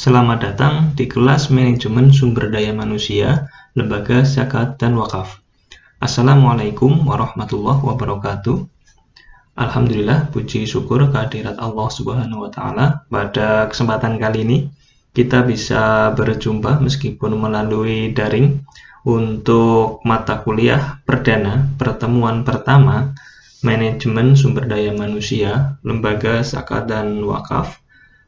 Selamat 0.00 0.40
datang 0.40 0.96
di 0.96 1.04
kelas 1.04 1.52
Manajemen 1.52 2.08
Sumber 2.08 2.48
Daya 2.48 2.72
Manusia, 2.72 3.52
Lembaga 3.76 4.24
Zakat 4.24 4.80
dan 4.80 4.96
Wakaf. 4.96 5.44
Assalamualaikum 6.00 7.04
warahmatullahi 7.04 7.84
wabarakatuh. 7.84 8.64
Alhamdulillah, 9.60 10.32
puji 10.32 10.64
syukur 10.64 11.04
kehadirat 11.12 11.60
Allah 11.60 11.92
Subhanahu 11.92 12.48
wa 12.48 12.50
taala. 12.50 13.04
Pada 13.12 13.68
kesempatan 13.68 14.16
kali 14.16 14.40
ini 14.48 14.58
kita 15.12 15.44
bisa 15.44 16.16
berjumpa 16.16 16.80
meskipun 16.80 17.36
melalui 17.36 18.16
daring 18.16 18.56
untuk 19.04 20.00
mata 20.08 20.40
kuliah 20.40 20.96
perdana 21.04 21.76
pertemuan 21.76 22.40
pertama 22.40 23.12
Manajemen 23.60 24.32
Sumber 24.32 24.64
Daya 24.64 24.96
Manusia, 24.96 25.76
Lembaga 25.84 26.40
Zakat 26.40 26.88
dan 26.88 27.20
Wakaf 27.20 27.79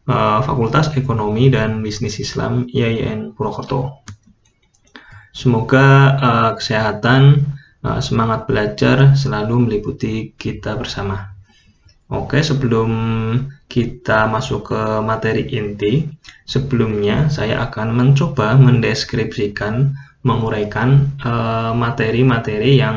uh, 0.08 0.40
Fakultas 0.42 0.90
Ekonomi 0.94 1.52
dan 1.52 1.82
Bisnis 1.82 2.18
Islam 2.18 2.66
IAIN 2.70 3.34
Purwokerto. 3.34 4.02
Semoga 5.32 5.86
uh, 6.18 6.50
kesehatan, 6.58 7.46
uh, 7.84 8.00
semangat 8.04 8.44
belajar 8.44 9.16
selalu 9.16 9.68
meliputi 9.68 10.36
kita 10.36 10.76
bersama. 10.76 11.32
Oke, 12.12 12.44
sebelum 12.44 12.92
kita 13.72 14.28
masuk 14.28 14.68
ke 14.68 14.82
materi 15.00 15.48
inti, 15.48 16.04
sebelumnya 16.44 17.32
saya 17.32 17.64
akan 17.64 17.96
mencoba 17.96 18.52
mendeskripsikan, 18.60 19.96
menguraikan 20.20 21.16
materi-materi 21.72 22.76
uh, 22.76 22.80
yang 22.84 22.96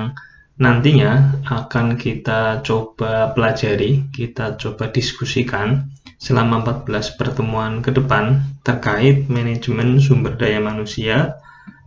nantinya 0.60 1.40
akan 1.48 1.96
kita 1.96 2.60
coba 2.68 3.32
pelajari, 3.32 4.12
kita 4.12 4.60
coba 4.60 4.92
diskusikan 4.92 5.95
selama 6.16 6.64
14 6.64 7.20
pertemuan 7.20 7.84
ke 7.84 7.92
depan 7.92 8.44
terkait 8.64 9.28
manajemen 9.28 10.00
sumber 10.00 10.40
daya 10.40 10.64
manusia, 10.64 11.38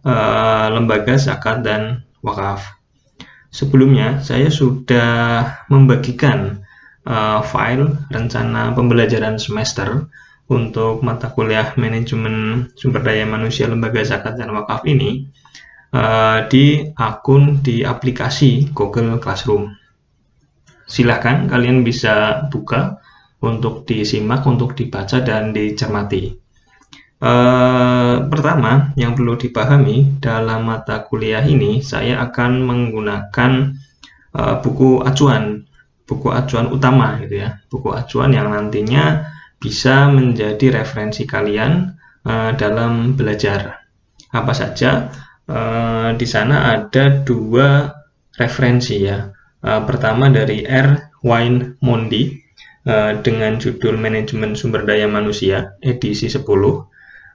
uh, 0.05 0.67
lembaga 0.73 1.17
zakat 1.17 1.65
dan 1.65 2.05
wakaf. 2.21 2.79
Sebelumnya 3.49 4.21
saya 4.21 4.53
sudah 4.53 5.65
membagikan 5.73 6.61
uh, 7.09 7.41
file 7.41 7.97
rencana 8.13 8.77
pembelajaran 8.77 9.41
semester 9.41 10.07
untuk 10.49 11.05
mata 11.05 11.33
kuliah 11.33 11.77
manajemen 11.77 12.69
sumber 12.77 13.05
daya 13.05 13.25
manusia 13.29 13.69
lembaga 13.69 14.01
zakat 14.05 14.37
dan 14.37 14.53
wakaf 14.53 14.85
ini 14.85 15.29
uh, 15.93 16.45
di 16.49 16.89
akun 16.97 17.65
di 17.65 17.85
aplikasi 17.85 18.73
Google 18.73 19.17
Classroom. 19.21 19.73
Silahkan 20.89 21.49
kalian 21.49 21.85
bisa 21.85 22.49
buka 22.49 22.97
untuk 23.39 23.87
disimak, 23.87 24.43
untuk 24.47 24.75
dibaca 24.75 25.23
dan 25.23 25.55
dicermati. 25.55 26.35
E, 27.19 27.33
pertama, 28.27 28.91
yang 28.99 29.15
perlu 29.15 29.39
dipahami 29.39 30.19
dalam 30.19 30.67
mata 30.67 31.07
kuliah 31.07 31.43
ini, 31.47 31.79
saya 31.83 32.19
akan 32.27 32.67
menggunakan 32.67 33.53
e, 34.35 34.41
buku 34.63 35.07
acuan, 35.07 35.67
buku 36.07 36.29
acuan 36.35 36.67
utama, 36.71 37.19
gitu 37.23 37.47
ya, 37.47 37.63
buku 37.71 37.95
acuan 37.95 38.35
yang 38.35 38.51
nantinya 38.51 39.31
bisa 39.59 40.11
menjadi 40.11 40.83
referensi 40.83 41.23
kalian 41.23 41.95
e, 42.27 42.33
dalam 42.59 43.15
belajar. 43.15 43.87
Apa 44.35 44.51
saja? 44.51 45.15
E, 45.47 45.59
di 46.19 46.27
sana 46.27 46.75
ada 46.75 47.23
dua 47.23 47.87
referensi 48.35 48.99
ya. 48.99 49.31
E, 49.63 49.71
pertama 49.87 50.27
dari 50.27 50.67
R. 50.67 51.23
Wayne 51.23 51.79
Mondi 51.83 52.48
dengan 53.21 53.61
judul 53.61 54.01
Manajemen 54.01 54.57
Sumber 54.57 54.89
Daya 54.89 55.05
Manusia 55.05 55.77
edisi 55.85 56.25
10 56.33 56.41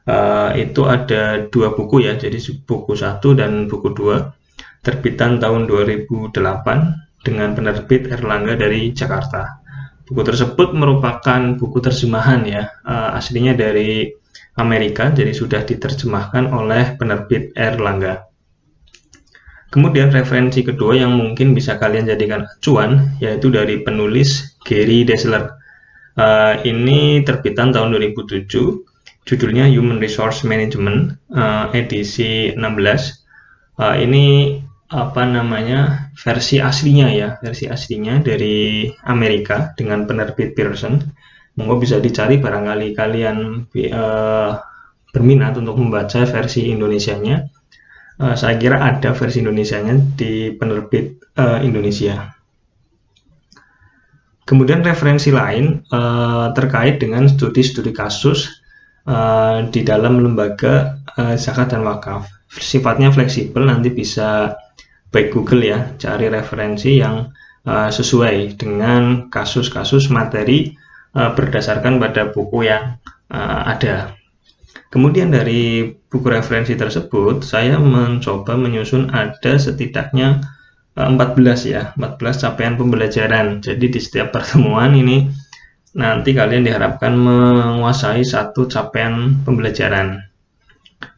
uh, 0.07 0.51
eh, 0.53 0.67
itu 0.67 0.81
ada 0.87 1.47
dua 1.47 1.75
buku 1.75 2.03
ya 2.03 2.15
jadi 2.17 2.37
buku 2.67 2.93
satu 2.95 3.35
dan 3.35 3.67
buku 3.71 3.93
dua 3.95 4.35
terbitan 4.83 5.39
tahun 5.39 5.69
2008 5.69 6.35
dengan 7.23 7.55
penerbit 7.55 8.11
Erlangga 8.11 8.59
dari 8.59 8.91
Jakarta. 8.91 9.63
Buku 10.03 10.21
tersebut 10.27 10.75
merupakan 10.75 11.55
buku 11.55 11.79
terjemahan 11.79 12.43
ya 12.43 12.67
uh, 12.83 13.15
aslinya 13.15 13.55
dari 13.55 14.11
Amerika 14.59 15.09
jadi 15.09 15.31
sudah 15.31 15.63
diterjemahkan 15.63 16.51
oleh 16.51 16.99
penerbit 16.99 17.55
Erlangga. 17.55 18.27
Kemudian 19.73 20.13
referensi 20.13 20.61
kedua 20.61 20.93
yang 20.93 21.17
mungkin 21.17 21.57
bisa 21.57 21.81
kalian 21.81 22.05
jadikan 22.05 22.45
acuan 22.45 23.17
yaitu 23.17 23.49
dari 23.49 23.81
penulis 23.81 24.52
Gary 24.65 25.05
Dessler. 25.07 25.59
Uh, 26.13 26.61
ini 26.67 27.25
terbitan 27.25 27.73
tahun 27.73 27.97
2007, 27.97 28.47
judulnya 29.25 29.65
Human 29.69 29.97
Resource 29.97 30.45
Management 30.45 31.17
uh, 31.33 31.73
edisi 31.73 32.53
16. 32.53 32.61
Uh, 33.81 33.97
ini 33.97 34.57
apa 34.93 35.25
namanya 35.25 36.13
versi 36.13 36.61
aslinya 36.61 37.09
ya, 37.09 37.29
versi 37.41 37.65
aslinya 37.65 38.21
dari 38.21 38.85
Amerika 39.09 39.73
dengan 39.73 40.05
penerbit 40.05 40.53
Pearson. 40.53 41.01
Monggo 41.57 41.81
bisa 41.81 41.97
dicari 41.97 42.37
barangkali 42.37 42.93
kalian 42.93 43.37
uh, 43.89 44.51
berminat 45.13 45.57
untuk 45.57 45.77
membaca 45.81 46.25
versi 46.25 46.69
Indonesianya 46.69 47.45
uh, 48.19 48.35
saya 48.37 48.55
kira 48.59 48.81
ada 48.81 49.15
versi 49.15 49.41
Indonesia-nya 49.41 49.93
di 50.13 50.53
penerbit 50.53 51.33
uh, 51.39 51.59
Indonesia. 51.63 52.29
Kemudian 54.43 54.83
referensi 54.83 55.31
lain 55.31 55.87
uh, 55.87 56.51
terkait 56.51 56.99
dengan 56.99 57.31
studi-studi 57.31 57.95
kasus 57.95 58.63
uh, 59.07 59.63
di 59.71 59.87
dalam 59.87 60.19
lembaga 60.19 60.99
uh, 61.15 61.35
zakat 61.39 61.71
dan 61.71 61.87
wakaf. 61.87 62.27
Sifatnya 62.51 63.09
fleksibel, 63.09 63.65
nanti 63.65 63.89
bisa 63.89 64.59
baik 65.09 65.31
Google 65.31 65.63
ya, 65.63 65.79
cari 65.95 66.27
referensi 66.27 66.99
yang 66.99 67.31
uh, 67.65 67.89
sesuai 67.89 68.59
dengan 68.59 69.31
kasus-kasus 69.31 70.11
materi 70.11 70.75
uh, 71.15 71.31
berdasarkan 71.31 71.97
pada 71.97 72.29
buku 72.29 72.67
yang 72.67 72.99
uh, 73.31 73.61
ada. 73.71 74.11
Kemudian 74.93 75.33
dari 75.33 75.89
buku 75.89 76.27
referensi 76.29 76.77
tersebut, 76.77 77.41
saya 77.41 77.81
mencoba 77.81 78.53
menyusun 78.53 79.09
ada 79.09 79.57
setidaknya 79.57 80.45
14 80.93 81.01
eh, 81.01 81.57
ya, 81.73 81.83
14 81.97 82.43
capaian 82.45 82.77
pembelajaran. 82.77 83.65
Jadi 83.65 83.85
di 83.89 83.99
setiap 83.99 84.29
pertemuan 84.35 84.93
ini 84.93 85.25
nanti 85.93 86.33
kalian 86.33 86.65
diharapkan 86.65 87.13
menguasai 87.17 88.21
satu 88.21 88.69
capaian 88.69 89.41
pembelajaran. 89.41 90.21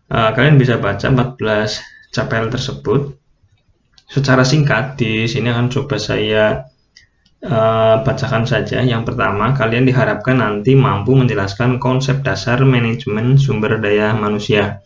Eh, 0.06 0.30
kalian 0.32 0.56
bisa 0.56 0.80
baca 0.80 1.08
14 1.12 2.12
capaian 2.16 2.48
tersebut 2.48 3.20
secara 4.08 4.48
singkat. 4.48 4.96
Di 4.96 5.28
sini 5.28 5.52
akan 5.52 5.68
coba 5.68 6.00
saya 6.00 6.64
uh, 7.46 8.02
bacakan 8.02 8.48
saja. 8.48 8.82
Yang 8.82 9.12
pertama, 9.14 9.52
kalian 9.54 9.86
diharapkan 9.86 10.40
nanti 10.40 10.74
mampu 10.74 11.14
menjelaskan 11.14 11.78
konsep 11.78 12.24
dasar 12.26 12.62
manajemen 12.64 13.36
sumber 13.36 13.78
daya 13.78 14.16
manusia. 14.16 14.82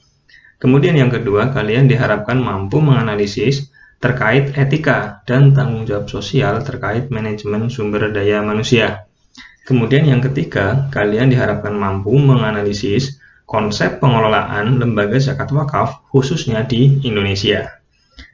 Kemudian 0.60 0.98
yang 1.00 1.08
kedua, 1.08 1.56
kalian 1.56 1.88
diharapkan 1.88 2.36
mampu 2.36 2.84
menganalisis 2.84 3.72
terkait 4.00 4.56
etika 4.56 5.20
dan 5.28 5.52
tanggung 5.52 5.84
jawab 5.84 6.08
sosial 6.08 6.64
terkait 6.64 7.12
manajemen 7.12 7.68
sumber 7.68 8.10
daya 8.16 8.40
manusia. 8.40 9.06
Kemudian 9.68 10.08
yang 10.08 10.24
ketiga, 10.24 10.90
kalian 10.90 11.30
diharapkan 11.30 11.76
mampu 11.76 12.16
menganalisis 12.18 13.22
konsep 13.46 14.02
pengelolaan 14.02 14.82
lembaga 14.82 15.20
zakat 15.22 15.54
wakaf 15.54 16.02
khususnya 16.10 16.66
di 16.66 17.04
Indonesia. 17.06 17.78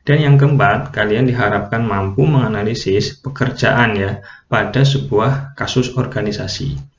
Dan 0.06 0.22
yang 0.22 0.36
keempat, 0.38 0.94
kalian 0.94 1.26
diharapkan 1.26 1.82
mampu 1.82 2.30
menganalisis 2.30 3.18
pekerjaan 3.26 3.98
ya 3.98 4.22
pada 4.46 4.86
sebuah 4.86 5.58
kasus 5.58 5.98
organisasi. 5.98 6.95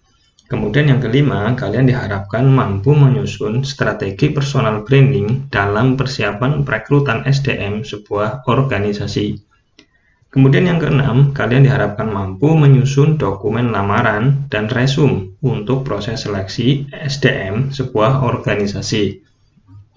Kemudian 0.47 0.87
yang 0.87 1.03
kelima, 1.03 1.59
kalian 1.59 1.91
diharapkan 1.91 2.47
mampu 2.47 2.95
menyusun 2.95 3.67
strategi 3.67 4.31
personal 4.31 4.87
branding 4.87 5.51
dalam 5.51 5.99
persiapan 5.99 6.63
perekrutan 6.63 7.27
SDM 7.27 7.83
sebuah 7.83 8.47
organisasi. 8.47 9.43
Kemudian 10.31 10.71
yang 10.71 10.79
keenam, 10.79 11.35
kalian 11.35 11.67
diharapkan 11.67 12.07
mampu 12.07 12.55
menyusun 12.55 13.19
dokumen 13.19 13.75
lamaran 13.75 14.47
dan 14.47 14.71
resume 14.71 15.35
untuk 15.43 15.83
proses 15.83 16.23
seleksi 16.23 16.87
SDM 16.95 17.75
sebuah 17.75 18.23
organisasi. 18.23 19.27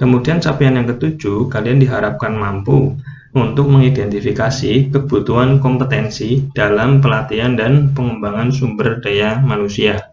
Kemudian 0.01 0.41
capaian 0.41 0.81
yang 0.81 0.89
ketujuh, 0.89 1.45
kalian 1.51 1.77
diharapkan 1.77 2.33
mampu 2.33 2.97
untuk 3.37 3.69
mengidentifikasi 3.69 4.89
kebutuhan 4.89 5.61
kompetensi 5.61 6.49
dalam 6.57 7.05
pelatihan 7.05 7.53
dan 7.53 7.93
pengembangan 7.93 8.49
sumber 8.49 8.97
daya 8.97 9.37
manusia. 9.37 10.09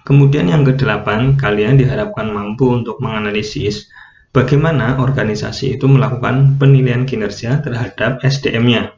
Kemudian 0.00 0.48
yang 0.48 0.64
kedelapan, 0.64 1.36
kalian 1.36 1.76
diharapkan 1.76 2.32
mampu 2.32 2.72
untuk 2.72 2.98
menganalisis 3.04 3.92
bagaimana 4.32 4.96
organisasi 4.96 5.76
itu 5.76 5.84
melakukan 5.84 6.56
penilaian 6.56 7.04
kinerja 7.04 7.60
terhadap 7.60 8.24
SDM-nya. 8.24 8.96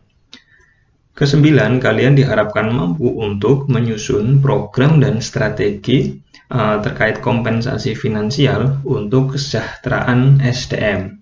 Kesembilan, 1.12 1.76
kalian 1.76 2.16
diharapkan 2.16 2.72
mampu 2.72 3.12
untuk 3.20 3.68
menyusun 3.68 4.40
program 4.40 4.96
dan 4.96 5.20
strategi 5.20 6.16
uh, 6.48 6.80
terkait 6.80 7.20
kompensasi 7.20 7.92
finansial 7.92 8.80
untuk 8.88 9.36
kesejahteraan 9.36 10.40
SDM. 10.40 11.20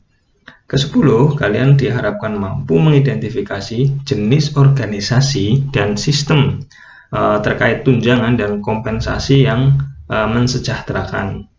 Kesepuluh, 0.70 1.34
kalian 1.34 1.74
diharapkan 1.74 2.38
mampu 2.38 2.78
mengidentifikasi 2.78 4.06
jenis 4.06 4.54
organisasi 4.54 5.74
dan 5.74 5.98
sistem 5.98 6.62
uh, 7.14 7.38
terkait 7.42 7.82
tunjangan 7.86 8.34
dan 8.38 8.62
kompensasi 8.64 9.46
yang 9.46 9.78
uh, 10.10 10.26
mensejahterakan. 10.30 11.50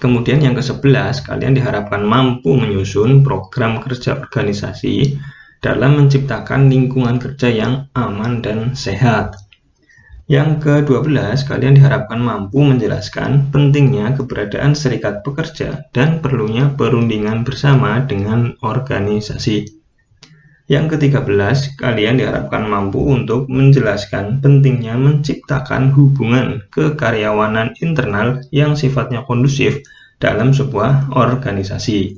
Kemudian 0.00 0.42
yang 0.42 0.56
ke-11, 0.56 1.22
kalian 1.22 1.54
diharapkan 1.54 2.02
mampu 2.02 2.56
menyusun 2.56 3.22
program 3.22 3.78
kerja 3.84 4.18
organisasi 4.18 5.16
dalam 5.60 5.96
menciptakan 5.96 6.68
lingkungan 6.68 7.16
kerja 7.20 7.48
yang 7.48 7.72
aman 7.96 8.44
dan 8.44 8.76
sehat. 8.76 9.36
Yang 10.24 10.64
ke-12, 10.64 11.44
kalian 11.44 11.76
diharapkan 11.76 12.16
mampu 12.16 12.64
menjelaskan 12.64 13.52
pentingnya 13.52 14.16
keberadaan 14.16 14.72
serikat 14.72 15.20
pekerja 15.20 15.84
dan 15.92 16.24
perlunya 16.24 16.72
perundingan 16.72 17.44
bersama 17.44 18.00
dengan 18.00 18.56
organisasi. 18.64 19.83
Yang 20.64 20.96
ke-13, 20.96 21.76
kalian 21.76 22.16
diharapkan 22.16 22.64
mampu 22.64 22.96
untuk 23.04 23.52
menjelaskan 23.52 24.40
pentingnya 24.40 24.96
menciptakan 24.96 25.92
hubungan 25.92 26.64
kekaryawanan 26.72 27.76
internal 27.84 28.40
yang 28.48 28.72
sifatnya 28.72 29.28
kondusif 29.28 29.84
dalam 30.16 30.56
sebuah 30.56 31.12
organisasi. 31.12 32.16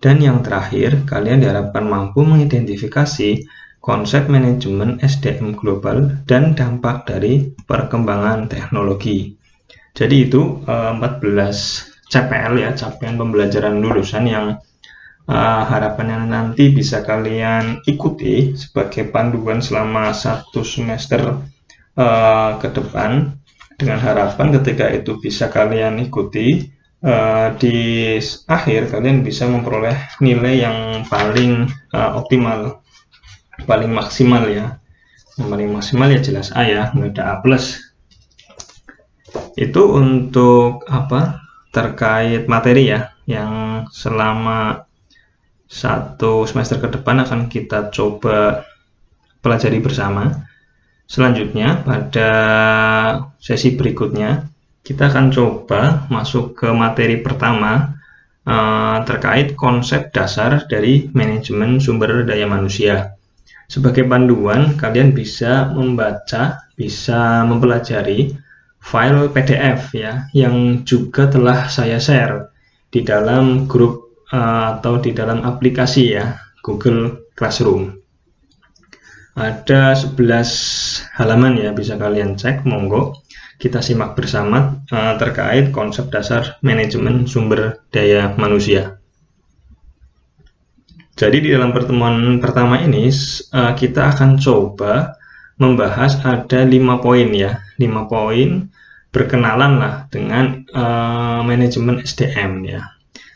Dan 0.00 0.24
yang 0.24 0.40
terakhir, 0.40 1.04
kalian 1.04 1.44
diharapkan 1.44 1.84
mampu 1.84 2.24
mengidentifikasi 2.24 3.44
konsep 3.84 4.32
manajemen 4.32 4.96
SDM 5.04 5.52
global, 5.52 6.24
dan 6.24 6.56
dampak 6.56 7.04
dari 7.04 7.52
perkembangan 7.68 8.48
teknologi. 8.48 9.36
Jadi 9.92 10.24
itu 10.24 10.64
14 10.64 11.20
eh, 11.20 11.52
CPL 12.08 12.54
ya, 12.64 12.72
capaian 12.72 13.20
pembelajaran 13.20 13.76
lulusan 13.84 14.24
yang 14.24 14.56
uh, 15.28 15.62
harapannya 15.68 16.28
nanti 16.28 16.72
bisa 16.72 17.04
kalian 17.04 17.84
ikuti 17.88 18.56
sebagai 18.56 19.08
panduan 19.08 19.64
selama 19.64 20.12
satu 20.12 20.64
semester 20.64 21.40
uh, 21.96 22.50
ke 22.60 22.68
depan. 22.72 23.36
Dengan 23.74 23.98
harapan 23.98 24.54
ketika 24.54 24.86
itu 24.94 25.18
bisa 25.18 25.50
kalian 25.50 25.98
ikuti 25.98 26.62
uh, 27.02 27.50
di 27.58 28.14
akhir 28.46 28.86
kalian 28.94 29.26
bisa 29.26 29.50
memperoleh 29.50 29.98
nilai 30.22 30.62
yang 30.62 30.78
paling 31.10 31.66
uh, 31.90 32.14
optimal 32.14 32.84
paling 33.66 33.90
maksimal 33.90 34.46
ya. 34.46 34.78
Yang 35.34 35.48
paling 35.50 35.68
maksimal 35.74 36.08
ya 36.14 36.20
jelas 36.22 36.54
A 36.54 36.62
ya 36.62 36.94
nggak 36.94 37.18
ada 37.18 37.22
A 37.26 37.34
plus. 37.42 37.82
Itu 39.58 39.90
untuk 39.90 40.86
apa? 40.86 41.42
Terkait 41.74 42.46
materi 42.46 42.94
ya 42.94 43.10
yang 43.26 43.84
selama 43.90 44.86
satu 45.68 46.44
semester 46.44 46.78
ke 46.78 46.88
depan 46.94 47.24
akan 47.24 47.48
kita 47.48 47.88
coba 47.90 48.64
pelajari 49.40 49.80
bersama. 49.80 50.44
Selanjutnya 51.04 51.84
pada 51.84 52.30
sesi 53.36 53.76
berikutnya 53.76 54.48
kita 54.84 55.12
akan 55.12 55.32
coba 55.32 56.08
masuk 56.08 56.56
ke 56.56 56.68
materi 56.72 57.20
pertama 57.20 57.96
eh, 58.44 58.98
terkait 59.04 59.56
konsep 59.56 60.12
dasar 60.12 60.64
dari 60.68 61.08
manajemen 61.12 61.80
sumber 61.80 62.24
daya 62.24 62.48
manusia. 62.48 63.16
Sebagai 63.64 64.04
panduan, 64.04 64.76
kalian 64.76 65.16
bisa 65.16 65.72
membaca, 65.72 66.68
bisa 66.76 67.48
mempelajari 67.48 68.36
file 68.76 69.32
PDF 69.32 69.96
ya, 69.96 70.28
yang 70.36 70.84
juga 70.84 71.32
telah 71.32 71.72
saya 71.72 71.96
share 71.96 72.52
di 72.92 73.00
dalam 73.00 73.64
grup 73.64 74.03
uh, 74.30 74.78
atau 74.78 75.02
di 75.02 75.10
dalam 75.12 75.42
aplikasi 75.42 76.14
ya, 76.14 76.38
Google 76.62 77.28
Classroom. 77.34 77.92
Ada 79.34 79.98
11 79.98 81.18
halaman 81.18 81.58
ya, 81.58 81.74
bisa 81.74 81.98
kalian 81.98 82.38
cek, 82.38 82.62
monggo. 82.62 83.18
Kita 83.58 83.82
simak 83.82 84.14
bersama 84.14 84.86
uh, 84.94 85.14
terkait 85.18 85.74
konsep 85.74 86.06
dasar 86.10 86.58
manajemen 86.62 87.26
sumber 87.26 87.82
daya 87.90 88.30
manusia. 88.38 89.02
Jadi 91.14 91.46
di 91.46 91.48
dalam 91.54 91.70
pertemuan 91.70 92.42
pertama 92.42 92.82
ini 92.82 93.06
uh, 93.54 93.72
kita 93.78 94.10
akan 94.14 94.38
coba 94.38 95.14
membahas 95.62 96.18
ada 96.26 96.66
lima 96.66 96.98
poin 96.98 97.30
ya, 97.30 97.62
lima 97.78 98.10
poin 98.10 98.66
berkenalan 99.14 99.78
lah 99.78 99.94
dengan 100.10 100.66
uh, 100.74 101.46
manajemen 101.46 102.02
SDM 102.02 102.66
ya. 102.66 102.82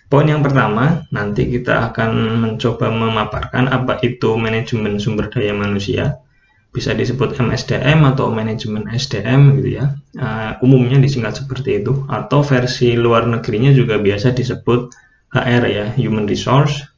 Poin 0.08 0.24
yang 0.24 0.40
pertama 0.40 1.04
nanti 1.12 1.44
kita 1.52 1.92
akan 1.92 2.40
mencoba 2.40 2.88
memaparkan 2.88 3.68
apa 3.68 4.00
itu 4.00 4.40
manajemen 4.40 4.96
sumber 4.96 5.28
daya 5.28 5.52
manusia, 5.52 6.24
bisa 6.72 6.96
disebut 6.96 7.36
MSDM 7.36 8.08
atau 8.08 8.32
manajemen 8.32 8.88
SDM 8.88 9.60
gitu 9.60 9.76
ya. 9.76 9.92
Uh, 10.16 10.56
umumnya 10.64 10.96
disingkat 10.96 11.44
seperti 11.44 11.84
itu 11.84 12.08
atau 12.08 12.40
versi 12.40 12.96
luar 12.96 13.28
negerinya 13.28 13.68
juga 13.76 14.00
biasa 14.00 14.32
disebut 14.32 14.96
HR 15.36 15.64
ya, 15.68 15.86
Human 16.00 16.24
Resource 16.24 16.88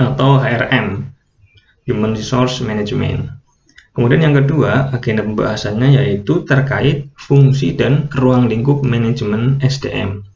atau 0.00 0.40
HRM, 0.40 1.04
Human 1.92 2.16
Resource 2.16 2.64
Management. 2.64 3.36
Kemudian 3.92 4.22
yang 4.22 4.36
kedua, 4.38 4.94
agenda 4.94 5.26
pembahasannya 5.26 5.98
yaitu 5.98 6.46
terkait 6.46 7.10
fungsi 7.18 7.74
dan 7.74 8.06
ruang 8.14 8.46
lingkup 8.46 8.80
manajemen 8.86 9.58
SDM. 9.58 10.27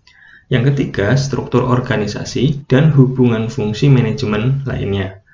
Yang 0.53 0.77
ketiga, 0.77 1.17
struktur 1.17 1.65
organisasi 1.65 2.69
dan 2.69 2.93
hubungan 2.93 3.49
fungsi 3.49 3.89
manajemen 3.89 4.61
lainnya. 4.69 5.25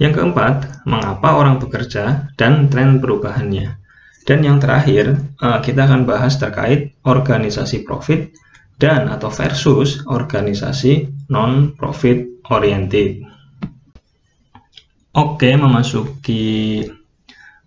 Yang 0.00 0.24
keempat, 0.24 0.88
mengapa 0.88 1.36
orang 1.36 1.60
bekerja 1.60 2.32
dan 2.40 2.72
tren 2.72 2.96
perubahannya. 3.04 3.76
Dan 4.24 4.40
yang 4.40 4.56
terakhir, 4.56 5.20
eh, 5.20 5.58
kita 5.60 5.84
akan 5.84 6.08
bahas 6.08 6.40
terkait 6.40 6.96
organisasi 7.04 7.84
profit 7.84 8.32
dan 8.80 9.12
atau 9.12 9.28
versus 9.28 10.00
organisasi 10.08 11.12
non-profit 11.28 12.48
oriented. 12.48 13.20
Oke, 15.14 15.54
memasuki 15.54 16.82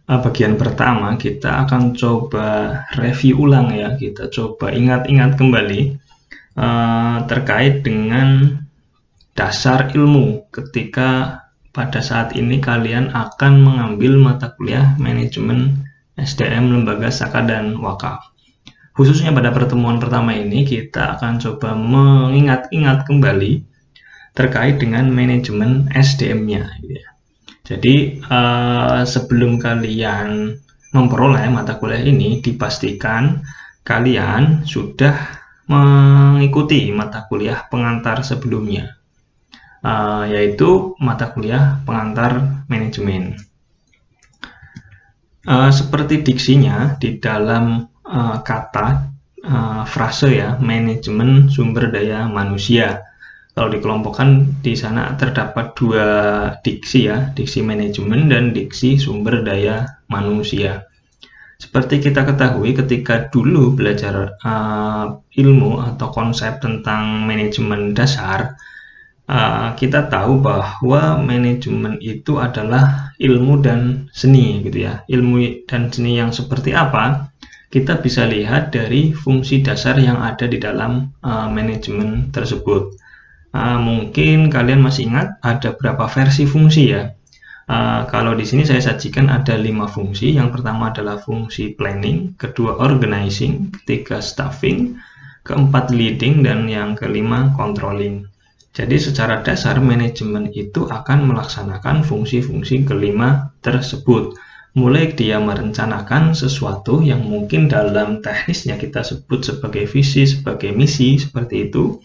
uh, 0.03 0.19
bagian 0.19 0.59
pertama, 0.59 1.15
kita 1.15 1.63
akan 1.63 1.95
coba 1.95 2.83
review 2.99 3.47
ulang 3.47 3.71
ya. 3.71 3.95
Kita 3.95 4.27
coba 4.27 4.75
ingat-ingat 4.75 5.39
kembali 5.39 6.06
uh, 6.57 7.23
terkait 7.29 7.85
dengan 7.85 8.59
dasar 9.37 9.93
ilmu 9.93 10.49
ketika 10.49 11.41
pada 11.69 12.01
saat 12.01 12.33
ini 12.33 12.57
kalian 12.57 13.13
akan 13.13 13.61
mengambil 13.61 14.17
mata 14.17 14.49
kuliah 14.57 14.97
manajemen 14.97 15.85
SDM 16.17 16.73
Lembaga 16.73 17.13
Saka 17.13 17.45
dan 17.45 17.77
Wakaf. 17.77 18.33
Khususnya 18.97 19.29
pada 19.29 19.53
pertemuan 19.53 20.01
pertama 20.01 20.33
ini 20.33 20.65
kita 20.65 21.21
akan 21.21 21.37
coba 21.37 21.77
mengingat-ingat 21.77 23.05
kembali 23.05 23.61
terkait 24.33 24.81
dengan 24.81 25.05
manajemen 25.13 25.85
SDM-nya. 25.93 26.65
Gitu 26.81 26.97
ya. 26.97 27.09
Jadi 27.67 27.95
uh, 28.25 29.05
sebelum 29.05 29.61
kalian 29.61 30.57
memperoleh 30.97 31.45
mata 31.53 31.77
kuliah 31.77 32.01
ini, 32.01 32.41
dipastikan 32.41 33.45
kalian 33.85 34.65
sudah 34.65 35.13
mengikuti 35.67 36.89
mata 36.95 37.27
kuliah 37.27 37.67
pengantar 37.67 38.23
sebelumnya, 38.23 38.97
uh, 39.83 40.23
yaitu 40.27 40.95
mata 40.99 41.31
kuliah 41.31 41.83
pengantar 41.83 42.63
manajemen. 42.71 43.35
Uh, 45.47 45.71
seperti 45.71 46.27
diksinya 46.27 46.99
di 46.99 47.19
dalam 47.19 47.87
uh, 48.03 48.37
kata 48.43 49.15
frase 49.87 50.35
ya, 50.35 50.59
manajemen 50.59 51.47
sumber 51.47 51.87
daya 51.87 52.27
manusia 52.27 53.07
kalau 53.57 53.73
dikelompokkan 53.73 54.61
di 54.61 54.77
sana 54.77 55.17
terdapat 55.17 55.73
dua 55.73 56.05
diksi 56.61 57.09
ya, 57.09 57.33
diksi 57.33 57.65
manajemen 57.65 58.29
dan 58.29 58.53
diksi 58.53 59.01
sumber 59.01 59.41
daya 59.41 59.97
manusia. 60.13 60.85
Seperti 61.57 61.97
kita 61.97 62.21
ketahui 62.21 62.77
ketika 62.77 63.33
dulu 63.33 63.73
belajar 63.73 64.37
uh, 64.45 65.17
ilmu 65.33 65.81
atau 65.81 66.13
konsep 66.13 66.61
tentang 66.61 67.25
manajemen 67.25 67.97
dasar, 67.97 68.53
uh, 69.25 69.73
kita 69.73 70.05
tahu 70.05 70.37
bahwa 70.37 71.17
manajemen 71.17 71.97
itu 71.97 72.37
adalah 72.37 73.09
ilmu 73.17 73.57
dan 73.65 74.05
seni 74.13 74.61
gitu 74.69 74.85
ya. 74.85 75.01
Ilmu 75.09 75.65
dan 75.65 75.89
seni 75.89 76.21
yang 76.21 76.29
seperti 76.29 76.77
apa? 76.77 77.33
Kita 77.73 78.05
bisa 78.05 78.29
lihat 78.29 78.69
dari 78.69 79.17
fungsi 79.17 79.65
dasar 79.65 79.97
yang 79.97 80.21
ada 80.21 80.45
di 80.45 80.61
dalam 80.61 81.09
uh, 81.25 81.49
manajemen 81.49 82.29
tersebut. 82.29 82.93
Nah, 83.57 83.81
mungkin 83.81 84.53
kalian 84.53 84.85
masih 84.85 85.09
ingat 85.09 85.41
ada 85.41 85.73
berapa 85.73 86.05
versi 86.05 86.45
fungsi 86.45 86.93
ya. 86.93 87.16
Uh, 87.67 88.07
kalau 88.07 88.31
di 88.31 88.47
sini 88.47 88.63
saya 88.63 88.79
sajikan 88.79 89.27
ada 89.27 89.59
lima 89.59 89.91
fungsi. 89.91 90.39
Yang 90.39 90.59
pertama 90.59 90.95
adalah 90.95 91.19
fungsi 91.19 91.75
planning, 91.75 92.39
kedua 92.39 92.79
organizing, 92.79 93.75
ketiga 93.75 94.23
staffing, 94.23 94.95
keempat 95.43 95.91
leading, 95.91 96.47
dan 96.47 96.71
yang 96.71 96.95
kelima 96.95 97.51
controlling. 97.59 98.23
Jadi 98.71 98.95
secara 98.95 99.43
dasar 99.43 99.83
manajemen 99.83 100.47
itu 100.55 100.87
akan 100.87 101.27
melaksanakan 101.27 102.07
fungsi-fungsi 102.07 102.87
kelima 102.87 103.51
tersebut. 103.59 104.37
Mulai 104.77 105.11
dia 105.17 105.41
merencanakan 105.41 106.37
sesuatu 106.37 107.01
yang 107.01 107.25
mungkin 107.25 107.65
dalam 107.67 108.21
teknisnya 108.21 108.77
kita 108.77 109.01
sebut 109.01 109.41
sebagai 109.41 109.89
visi, 109.89 110.23
sebagai 110.29 110.71
misi, 110.71 111.17
seperti 111.17 111.67
itu. 111.67 111.97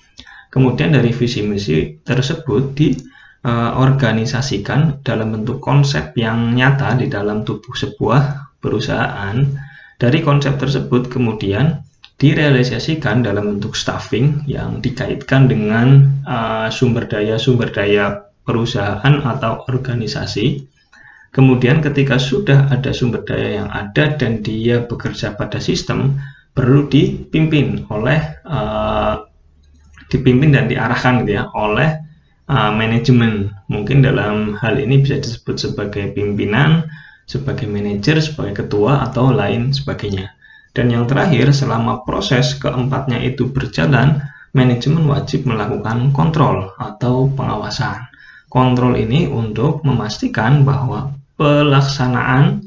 Kemudian 0.48 0.96
dari 0.96 1.12
visi 1.12 1.44
misi 1.44 2.00
tersebut 2.00 2.72
di 2.72 2.96
uh, 3.42 3.78
organisasikan 3.78 5.02
dalam 5.02 5.34
bentuk 5.34 5.58
konsep 5.58 6.14
yang 6.18 6.54
nyata 6.54 6.98
di 6.98 7.10
dalam 7.10 7.42
tubuh 7.42 7.74
sebuah 7.74 8.54
perusahaan. 8.62 9.36
Dari 9.98 10.18
konsep 10.22 10.58
tersebut 10.58 11.10
kemudian 11.10 11.82
direalisasikan 12.18 13.22
dalam 13.22 13.58
bentuk 13.58 13.74
staffing 13.74 14.46
yang 14.46 14.78
dikaitkan 14.78 15.50
dengan 15.50 16.10
uh, 16.26 16.68
sumber 16.70 17.06
daya-sumber 17.06 17.70
daya 17.70 18.30
perusahaan 18.42 19.14
atau 19.22 19.66
organisasi. 19.70 20.66
Kemudian 21.32 21.80
ketika 21.80 22.20
sudah 22.20 22.68
ada 22.68 22.92
sumber 22.92 23.24
daya 23.24 23.62
yang 23.62 23.68
ada 23.72 24.14
dan 24.20 24.44
dia 24.44 24.84
bekerja 24.84 25.32
pada 25.32 25.58
sistem, 25.58 26.20
perlu 26.52 26.86
dipimpin 26.92 27.88
oleh 27.88 28.20
uh, 28.44 29.24
dipimpin 30.12 30.52
dan 30.52 30.68
diarahkan 30.68 31.24
gitu 31.24 31.40
ya 31.40 31.48
oleh 31.56 32.11
uh, 32.48 32.72
manajemen. 32.74 33.52
Mungkin 33.68 34.02
dalam 34.02 34.58
hal 34.58 34.78
ini 34.80 35.02
bisa 35.02 35.18
disebut 35.18 35.58
sebagai 35.58 36.10
pimpinan, 36.16 36.88
sebagai 37.28 37.68
manajer, 37.68 38.18
sebagai 38.18 38.66
ketua, 38.66 39.04
atau 39.06 39.30
lain 39.30 39.70
sebagainya. 39.70 40.32
Dan 40.72 40.88
yang 40.88 41.04
terakhir, 41.04 41.52
selama 41.52 42.00
proses 42.02 42.56
keempatnya 42.56 43.20
itu 43.20 43.52
berjalan, 43.52 44.24
manajemen 44.56 45.04
wajib 45.08 45.44
melakukan 45.44 46.12
kontrol 46.16 46.72
atau 46.80 47.28
pengawasan. 47.32 48.08
Kontrol 48.48 48.96
ini 49.00 49.28
untuk 49.28 49.80
memastikan 49.84 50.64
bahwa 50.64 51.12
pelaksanaan 51.40 52.64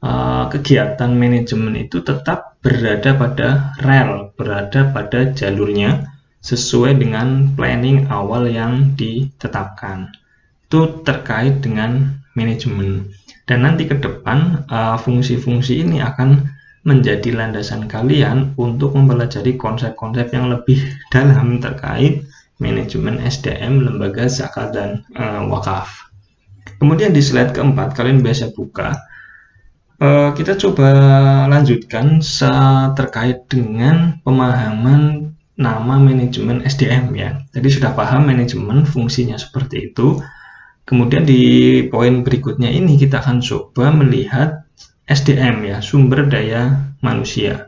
uh, 0.00 0.48
kegiatan 0.48 1.12
manajemen 1.12 1.76
itu 1.76 2.00
tetap 2.00 2.56
berada 2.64 3.12
pada 3.16 3.48
rel, 3.84 4.32
berada 4.32 4.88
pada 4.90 5.32
jalurnya, 5.36 6.15
sesuai 6.46 7.02
dengan 7.02 7.58
planning 7.58 8.06
awal 8.06 8.46
yang 8.46 8.94
ditetapkan. 8.94 10.14
Itu 10.70 11.02
terkait 11.02 11.58
dengan 11.58 12.22
manajemen. 12.38 13.10
Dan 13.50 13.66
nanti 13.66 13.90
ke 13.90 13.98
depan 13.98 14.66
uh, 14.70 14.94
fungsi-fungsi 14.94 15.82
ini 15.82 15.98
akan 15.98 16.46
menjadi 16.86 17.34
landasan 17.34 17.90
kalian 17.90 18.54
untuk 18.54 18.94
mempelajari 18.94 19.58
konsep-konsep 19.58 20.30
yang 20.30 20.46
lebih 20.54 20.78
dalam 21.14 21.58
terkait 21.58 22.22
manajemen 22.62 23.18
SDM, 23.18 23.82
lembaga 23.82 24.30
zakat 24.30 24.70
dan 24.70 25.02
uh, 25.18 25.42
wakaf. 25.50 26.06
Kemudian 26.78 27.10
di 27.10 27.22
slide 27.24 27.50
keempat 27.50 27.98
kalian 27.98 28.22
biasa 28.22 28.54
buka. 28.54 28.94
Uh, 29.96 30.30
kita 30.36 30.60
coba 30.60 30.92
lanjutkan 31.48 32.20
terkait 32.92 33.48
dengan 33.48 34.20
pemahaman 34.20 35.32
nama 35.56 35.96
manajemen 35.96 36.62
SDM 36.64 37.12
ya. 37.16 37.40
Jadi 37.52 37.68
sudah 37.72 37.96
paham 37.96 38.28
manajemen 38.28 38.84
fungsinya 38.84 39.40
seperti 39.40 39.92
itu. 39.92 40.20
Kemudian 40.86 41.26
di 41.26 41.82
poin 41.90 42.22
berikutnya 42.22 42.70
ini 42.70 42.94
kita 42.94 43.18
akan 43.18 43.42
coba 43.42 43.90
melihat 43.90 44.68
SDM 45.08 45.66
ya, 45.66 45.76
sumber 45.82 46.30
daya 46.30 46.94
manusia. 47.02 47.66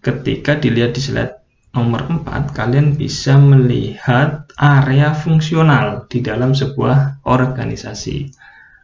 Ketika 0.00 0.56
dilihat 0.56 0.96
di 0.96 1.02
slide 1.02 1.34
nomor 1.76 2.08
4, 2.08 2.56
kalian 2.56 2.96
bisa 2.96 3.36
melihat 3.36 4.48
area 4.56 5.12
fungsional 5.12 6.08
di 6.08 6.24
dalam 6.24 6.56
sebuah 6.56 7.26
organisasi. 7.28 8.32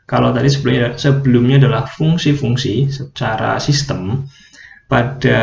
Kalau 0.04 0.34
tadi 0.36 0.52
sebelumnya, 0.52 1.00
sebelumnya 1.00 1.56
adalah 1.64 1.88
fungsi-fungsi 1.88 2.92
secara 2.92 3.56
sistem, 3.56 4.28
pada 4.84 5.40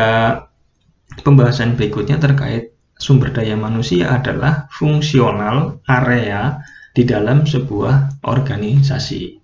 pembahasan 1.26 1.74
berikutnya 1.74 2.22
terkait 2.22 2.70
sumber 3.00 3.32
daya 3.32 3.56
manusia 3.56 4.12
adalah 4.12 4.68
fungsional 4.68 5.80
area 5.88 6.60
di 6.92 7.08
dalam 7.08 7.48
sebuah 7.48 8.22
organisasi. 8.28 9.40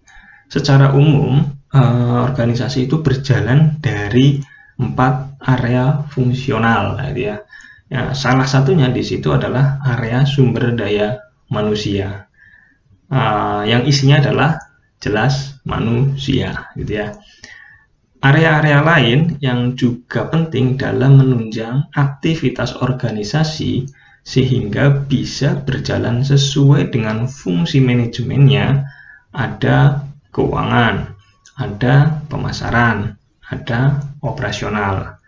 Secara 0.46 0.92
umum, 0.92 1.40
eh, 1.72 2.18
organisasi 2.28 2.86
itu 2.86 3.00
berjalan 3.00 3.80
dari 3.80 4.38
empat 4.76 5.40
area 5.40 6.04
fungsional, 6.12 7.00
gitu 7.10 7.32
ya. 7.32 7.36
ya. 7.88 8.02
Salah 8.12 8.44
satunya 8.44 8.92
di 8.92 9.00
situ 9.00 9.32
adalah 9.32 9.80
area 9.96 10.28
sumber 10.28 10.76
daya 10.76 11.16
manusia, 11.48 12.26
uh, 13.08 13.62
yang 13.62 13.86
isinya 13.86 14.18
adalah 14.18 14.58
jelas 14.98 15.62
manusia, 15.62 16.68
gitu 16.75 16.92
ya. 16.98 17.14
Area-area 18.26 18.83
lain 18.83 19.38
yang 19.38 19.78
juga 19.78 20.26
penting 20.26 20.75
dalam 20.75 21.23
menunjang 21.23 21.95
aktivitas 21.95 22.75
organisasi 22.75 23.87
sehingga 24.26 24.90
bisa 25.06 25.62
berjalan 25.62 26.26
sesuai 26.26 26.90
dengan 26.90 27.30
fungsi 27.30 27.78
manajemennya 27.78 28.83
ada 29.30 30.02
keuangan, 30.35 31.14
ada 31.54 32.18
pemasaran, 32.26 33.14
ada 33.47 34.02
operasional. 34.26 35.23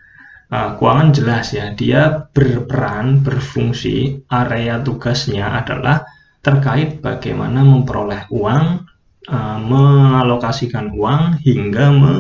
Uh, 0.51 0.75
keuangan 0.75 1.15
jelas 1.15 1.55
ya, 1.55 1.71
dia 1.79 2.27
berperan, 2.35 3.23
berfungsi, 3.23 4.27
area 4.27 4.83
tugasnya 4.83 5.55
adalah 5.55 6.03
terkait 6.43 6.99
bagaimana 6.99 7.63
memperoleh 7.63 8.27
uang, 8.35 8.91
uh, 9.31 9.59
mengalokasikan 9.63 10.91
uang, 10.99 11.39
hingga 11.47 11.87
me 11.95 12.15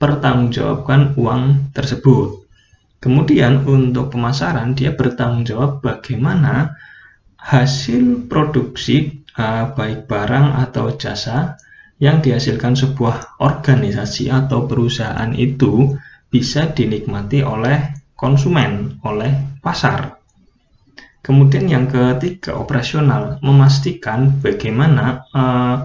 pertanggungjawabkan 0.00 1.14
uang 1.20 1.70
tersebut. 1.76 2.48
Kemudian 3.00 3.68
untuk 3.68 4.16
pemasaran 4.16 4.72
dia 4.72 4.96
bertanggung 4.96 5.44
jawab 5.44 5.84
bagaimana 5.84 6.76
hasil 7.36 8.28
produksi 8.28 9.24
uh, 9.36 9.72
baik 9.72 10.08
barang 10.08 10.56
atau 10.68 10.96
jasa 10.96 11.56
yang 12.00 12.24
dihasilkan 12.24 12.76
sebuah 12.76 13.40
organisasi 13.40 14.32
atau 14.32 14.64
perusahaan 14.64 15.32
itu 15.36 15.96
bisa 16.32 16.72
dinikmati 16.72 17.44
oleh 17.44 17.92
konsumen, 18.16 19.00
oleh 19.04 19.60
pasar. 19.60 20.16
Kemudian 21.20 21.68
yang 21.68 21.84
ketiga 21.88 22.56
operasional 22.56 23.36
memastikan 23.44 24.40
bagaimana 24.40 25.28
uh, 25.36 25.76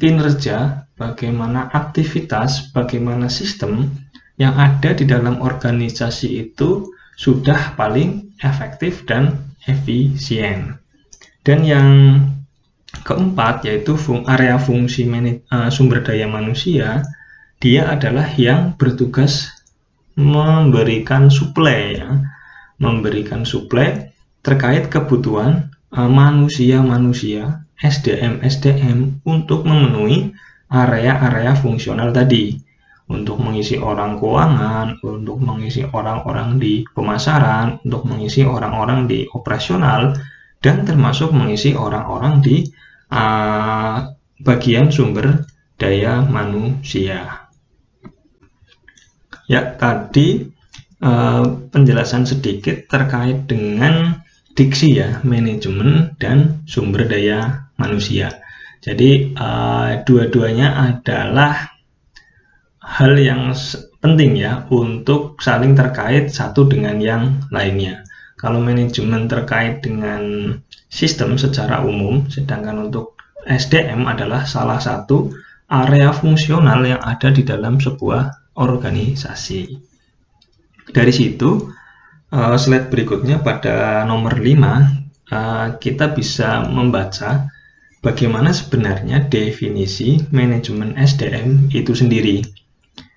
kinerja 0.00 0.85
bagaimana 0.96 1.68
aktivitas, 1.72 2.72
bagaimana 2.72 3.28
sistem 3.28 3.92
yang 4.36 4.56
ada 4.56 4.92
di 4.92 5.04
dalam 5.08 5.40
organisasi 5.40 6.48
itu 6.48 6.92
sudah 7.16 7.76
paling 7.76 8.36
efektif 8.44 9.08
dan 9.08 9.40
efisien. 9.64 10.76
Dan 11.40 11.64
yang 11.64 11.88
keempat 13.04 13.64
yaitu 13.64 13.96
area 14.28 14.60
fungsi 14.60 15.08
uh, 15.52 15.68
sumber 15.72 16.04
daya 16.04 16.28
manusia, 16.28 17.04
dia 17.60 17.88
adalah 17.88 18.28
yang 18.36 18.76
bertugas 18.76 19.48
memberikan 20.16 21.28
suplai 21.28 22.00
ya, 22.00 22.24
memberikan 22.76 23.44
suplai 23.44 24.12
terkait 24.44 24.88
kebutuhan 24.92 25.72
uh, 25.92 26.08
manusia-manusia 26.08 27.64
SDM 27.80 28.40
SDM 28.40 29.20
untuk 29.28 29.68
memenuhi 29.68 30.32
area-area 30.70 31.54
fungsional 31.54 32.10
tadi 32.10 32.58
untuk 33.06 33.38
mengisi 33.38 33.78
orang 33.78 34.18
keuangan, 34.18 34.98
untuk 35.06 35.38
mengisi 35.38 35.86
orang-orang 35.86 36.58
di 36.58 36.82
pemasaran, 36.90 37.78
untuk 37.86 38.02
mengisi 38.10 38.42
orang-orang 38.42 39.06
di 39.06 39.30
operasional, 39.30 40.18
dan 40.58 40.82
termasuk 40.82 41.30
mengisi 41.30 41.78
orang-orang 41.78 42.42
di 42.42 42.66
uh, 43.14 44.10
bagian 44.42 44.90
sumber 44.90 45.46
daya 45.78 46.26
manusia. 46.26 47.46
Ya, 49.46 49.62
tadi 49.78 50.50
uh, 50.98 51.70
penjelasan 51.70 52.26
sedikit 52.26 52.90
terkait 52.90 53.46
dengan 53.46 54.26
diksi 54.58 54.98
ya, 54.98 55.22
manajemen 55.22 56.18
dan 56.18 56.66
sumber 56.66 57.06
daya 57.06 57.70
manusia. 57.78 58.45
Jadi 58.86 59.34
uh, 59.34 60.06
dua-duanya 60.06 60.94
adalah 60.94 61.74
hal 62.78 63.18
yang 63.18 63.50
penting 63.98 64.38
ya 64.38 64.62
untuk 64.70 65.42
saling 65.42 65.74
terkait 65.74 66.30
satu 66.30 66.70
dengan 66.70 67.02
yang 67.02 67.42
lainnya. 67.50 68.06
Kalau 68.38 68.62
manajemen 68.62 69.26
terkait 69.26 69.82
dengan 69.82 70.54
sistem 70.86 71.34
secara 71.34 71.82
umum, 71.82 72.30
sedangkan 72.30 72.86
untuk 72.86 73.18
SDM 73.42 74.06
adalah 74.06 74.46
salah 74.46 74.78
satu 74.78 75.34
area 75.66 76.14
fungsional 76.14 76.86
yang 76.86 77.02
ada 77.02 77.34
di 77.34 77.42
dalam 77.42 77.82
sebuah 77.82 78.54
organisasi. 78.54 79.82
Dari 80.94 81.10
situ, 81.10 81.66
uh, 82.30 82.54
slide 82.54 82.86
berikutnya 82.86 83.42
pada 83.42 84.06
nomor 84.06 84.38
5, 84.38 84.46
uh, 84.46 84.78
eh, 85.34 85.66
kita 85.82 86.14
bisa 86.14 86.62
membaca 86.70 87.50
bagaimana 88.06 88.54
sebenarnya 88.54 89.26
definisi 89.26 90.22
manajemen 90.30 90.94
SDM 90.94 91.74
itu 91.74 91.90
sendiri. 91.90 92.46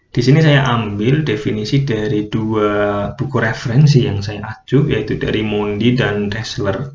Di 0.09 0.25
sini 0.25 0.41
saya 0.41 0.65
ambil 0.65 1.21
definisi 1.21 1.85
dari 1.85 2.25
dua 2.25 3.13
buku 3.13 3.37
referensi 3.37 4.09
yang 4.09 4.25
saya 4.25 4.41
acu, 4.49 4.89
yaitu 4.89 5.21
dari 5.21 5.45
Mondi 5.45 5.93
dan 5.93 6.33
Dessler. 6.33 6.89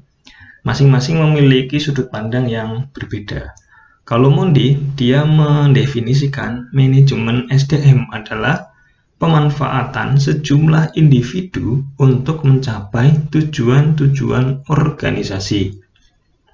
Masing-masing 0.67 1.23
memiliki 1.23 1.79
sudut 1.79 2.11
pandang 2.11 2.51
yang 2.51 2.91
berbeda. 2.91 3.55
Kalau 4.03 4.35
Mondi, 4.35 4.75
dia 4.99 5.23
mendefinisikan 5.23 6.75
manajemen 6.75 7.47
SDM 7.47 8.11
adalah 8.11 8.75
pemanfaatan 9.23 10.19
sejumlah 10.19 10.99
individu 10.99 11.87
untuk 12.03 12.43
mencapai 12.43 13.31
tujuan-tujuan 13.31 14.67
organisasi. 14.67 15.84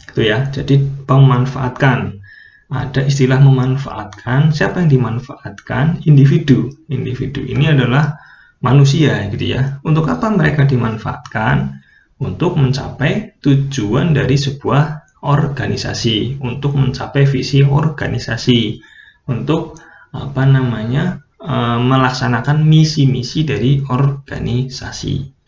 Itu 0.09 0.25
ya, 0.25 0.49
jadi 0.49 0.81
pemanfaatkan. 1.05 2.23
Ada 2.71 3.03
istilah 3.03 3.43
memanfaatkan, 3.43 4.55
siapa 4.55 4.81
yang 4.87 4.91
dimanfaatkan? 4.95 6.07
Individu. 6.07 6.71
Individu 6.87 7.43
ini 7.43 7.67
adalah 7.67 8.17
manusia 8.63 9.27
gitu 9.29 9.59
ya. 9.59 9.83
Untuk 9.83 10.07
apa 10.07 10.31
mereka 10.31 10.65
dimanfaatkan? 10.65 11.83
Untuk 12.21 12.55
mencapai 12.55 13.41
tujuan 13.43 14.13
dari 14.15 14.37
sebuah 14.37 15.11
organisasi 15.21 16.41
untuk 16.41 16.77
mencapai 16.81 17.29
visi 17.29 17.61
organisasi 17.61 18.81
untuk 19.29 19.77
apa 20.11 20.43
namanya 20.49 21.21
e, 21.37 21.55
melaksanakan 21.81 22.65
misi-misi 22.65 23.45
dari 23.45 23.85
organisasi. 23.85 25.40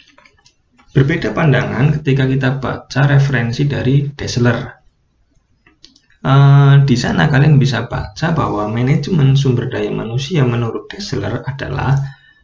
Berbeda 0.93 1.33
pandangan 1.33 1.97
ketika 1.97 2.29
kita 2.29 2.61
baca 2.61 3.01
referensi 3.09 3.65
dari 3.65 4.13
Dessler. 4.13 4.61
E, 6.21 6.35
di 6.85 6.97
sana 7.01 7.33
kalian 7.33 7.57
bisa 7.57 7.89
baca 7.89 8.37
bahwa 8.37 8.69
manajemen 8.69 9.33
sumber 9.33 9.73
daya 9.73 9.89
manusia 9.89 10.45
menurut 10.45 10.93
Dessler 10.93 11.41
adalah 11.49 11.97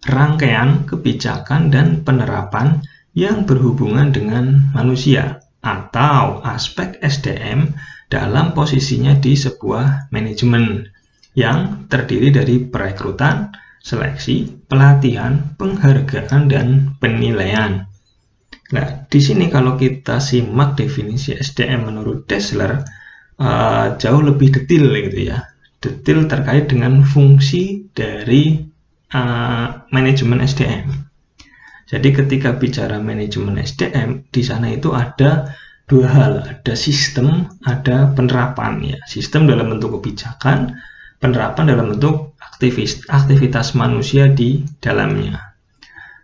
rangkaian 0.08 0.88
kebijakan 0.88 1.68
dan 1.68 2.00
penerapan 2.00 2.80
yang 3.12 3.44
berhubungan 3.44 4.16
dengan 4.16 4.72
manusia 4.72 5.44
atau 5.60 6.40
aspek 6.40 6.96
SDM 7.04 7.76
dalam 8.08 8.56
posisinya 8.56 9.12
di 9.20 9.36
sebuah 9.36 10.08
manajemen 10.08 10.88
yang 11.36 11.84
terdiri 11.92 12.32
dari 12.32 12.64
perekrutan, 12.64 13.52
seleksi, 13.84 14.64
pelatihan, 14.64 15.52
penghargaan, 15.60 16.48
dan 16.48 16.96
penilaian. 16.96 17.87
Nah, 18.68 19.08
di 19.08 19.20
sini 19.24 19.48
kalau 19.48 19.80
kita 19.80 20.20
simak 20.20 20.76
definisi 20.76 21.32
SDM 21.32 21.88
menurut 21.88 22.28
Dessler, 22.28 22.84
uh, 23.40 23.96
jauh 23.96 24.20
lebih 24.20 24.52
detail 24.52 24.92
gitu 24.92 25.32
ya. 25.32 25.48
Detail 25.80 26.28
terkait 26.28 26.68
dengan 26.68 27.00
fungsi 27.00 27.88
dari 27.96 28.60
uh, 29.14 29.88
manajemen 29.88 30.44
SDM. 30.44 30.88
Jadi 31.88 32.08
ketika 32.12 32.52
bicara 32.60 33.00
manajemen 33.00 33.56
SDM, 33.56 34.28
di 34.28 34.42
sana 34.44 34.68
itu 34.68 34.92
ada 34.92 35.56
dua 35.88 36.06
hal, 36.12 36.32
ada 36.44 36.74
sistem, 36.76 37.48
ada 37.64 38.12
penerapan 38.12 38.84
ya. 38.84 38.98
Sistem 39.08 39.48
dalam 39.48 39.72
bentuk 39.72 39.96
kebijakan, 39.96 40.76
penerapan 41.16 41.72
dalam 41.72 41.96
bentuk 41.96 42.36
aktivis, 42.36 43.08
aktivitas 43.08 43.72
manusia 43.72 44.28
di 44.28 44.60
dalamnya. 44.84 45.40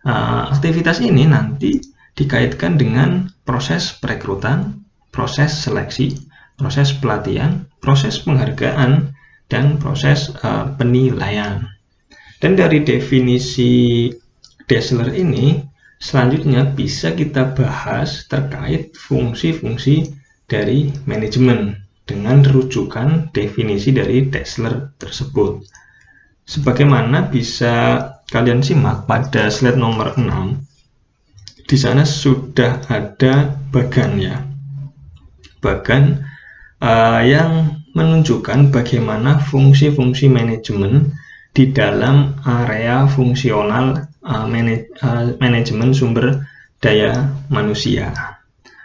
Uh, 0.04 0.52
aktivitas 0.52 1.00
ini 1.00 1.24
nanti 1.24 1.93
dikaitkan 2.14 2.78
dengan 2.78 3.30
proses 3.42 3.94
perekrutan, 3.99 4.87
proses 5.11 5.54
seleksi, 5.62 6.14
proses 6.54 6.95
pelatihan, 6.95 7.67
proses 7.82 8.23
penghargaan, 8.23 9.15
dan 9.50 9.76
proses 9.78 10.32
uh, 10.43 10.73
penilaian. 10.78 11.69
Dan 12.38 12.56
dari 12.58 12.82
definisi 12.82 14.08
Dazzler 14.65 15.12
ini 15.12 15.60
selanjutnya 16.00 16.65
bisa 16.65 17.12
kita 17.12 17.52
bahas 17.52 18.25
terkait 18.28 18.97
fungsi-fungsi 18.97 20.12
dari 20.49 20.93
manajemen 21.08 21.84
dengan 22.04 22.45
rujukan 22.45 23.32
definisi 23.32 23.93
dari 23.93 24.28
Dazzler 24.28 24.93
tersebut. 25.00 25.65
Sebagaimana 26.45 27.32
bisa 27.32 28.04
kalian 28.28 28.60
simak 28.60 29.08
pada 29.08 29.49
slide 29.49 29.80
nomor 29.80 30.12
6, 30.21 30.74
di 31.75 31.82
sana 31.82 32.06
sudah 32.06 32.87
ada 32.87 33.50
bagan 33.75 34.23
ya. 34.23 34.47
Bagan 35.58 36.23
uh, 36.78 37.19
yang 37.19 37.82
menunjukkan 37.99 38.71
bagaimana 38.71 39.43
fungsi-fungsi 39.43 40.30
manajemen 40.30 41.10
di 41.50 41.75
dalam 41.75 42.39
area 42.47 43.10
fungsional 43.10 44.06
uh, 44.23 44.47
manaj 44.47 44.87
uh, 45.02 45.34
manajemen 45.43 45.91
sumber 45.91 46.47
daya 46.78 47.34
manusia. 47.50 48.15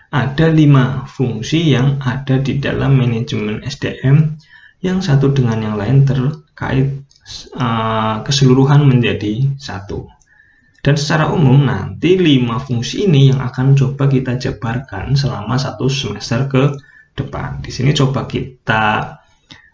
Ada 0.09 0.49
lima 0.49 1.05
fungsi 1.05 1.69
yang 1.69 2.01
ada 2.01 2.41
di 2.41 2.57
dalam 2.57 2.97
manajemen 2.97 3.61
SDM 3.61 4.33
yang 4.81 4.97
satu 4.97 5.29
dengan 5.29 5.61
yang 5.61 5.75
lain 5.77 6.09
terkait 6.09 7.05
uh, 7.53 8.25
keseluruhan 8.25 8.81
menjadi 8.81 9.45
satu. 9.61 10.09
Dan 10.79 10.95
secara 10.95 11.27
umum 11.35 11.59
nanti 11.67 12.15
lima 12.15 12.55
fungsi 12.59 13.03
ini 13.07 13.35
yang 13.35 13.43
akan 13.43 13.75
coba 13.75 14.07
kita 14.07 14.39
jabarkan 14.39 15.13
selama 15.15 15.59
satu 15.59 15.91
semester 15.91 16.47
ke 16.47 16.63
depan. 17.19 17.59
Di 17.59 17.71
sini 17.71 17.91
coba 17.91 18.23
kita 18.23 19.19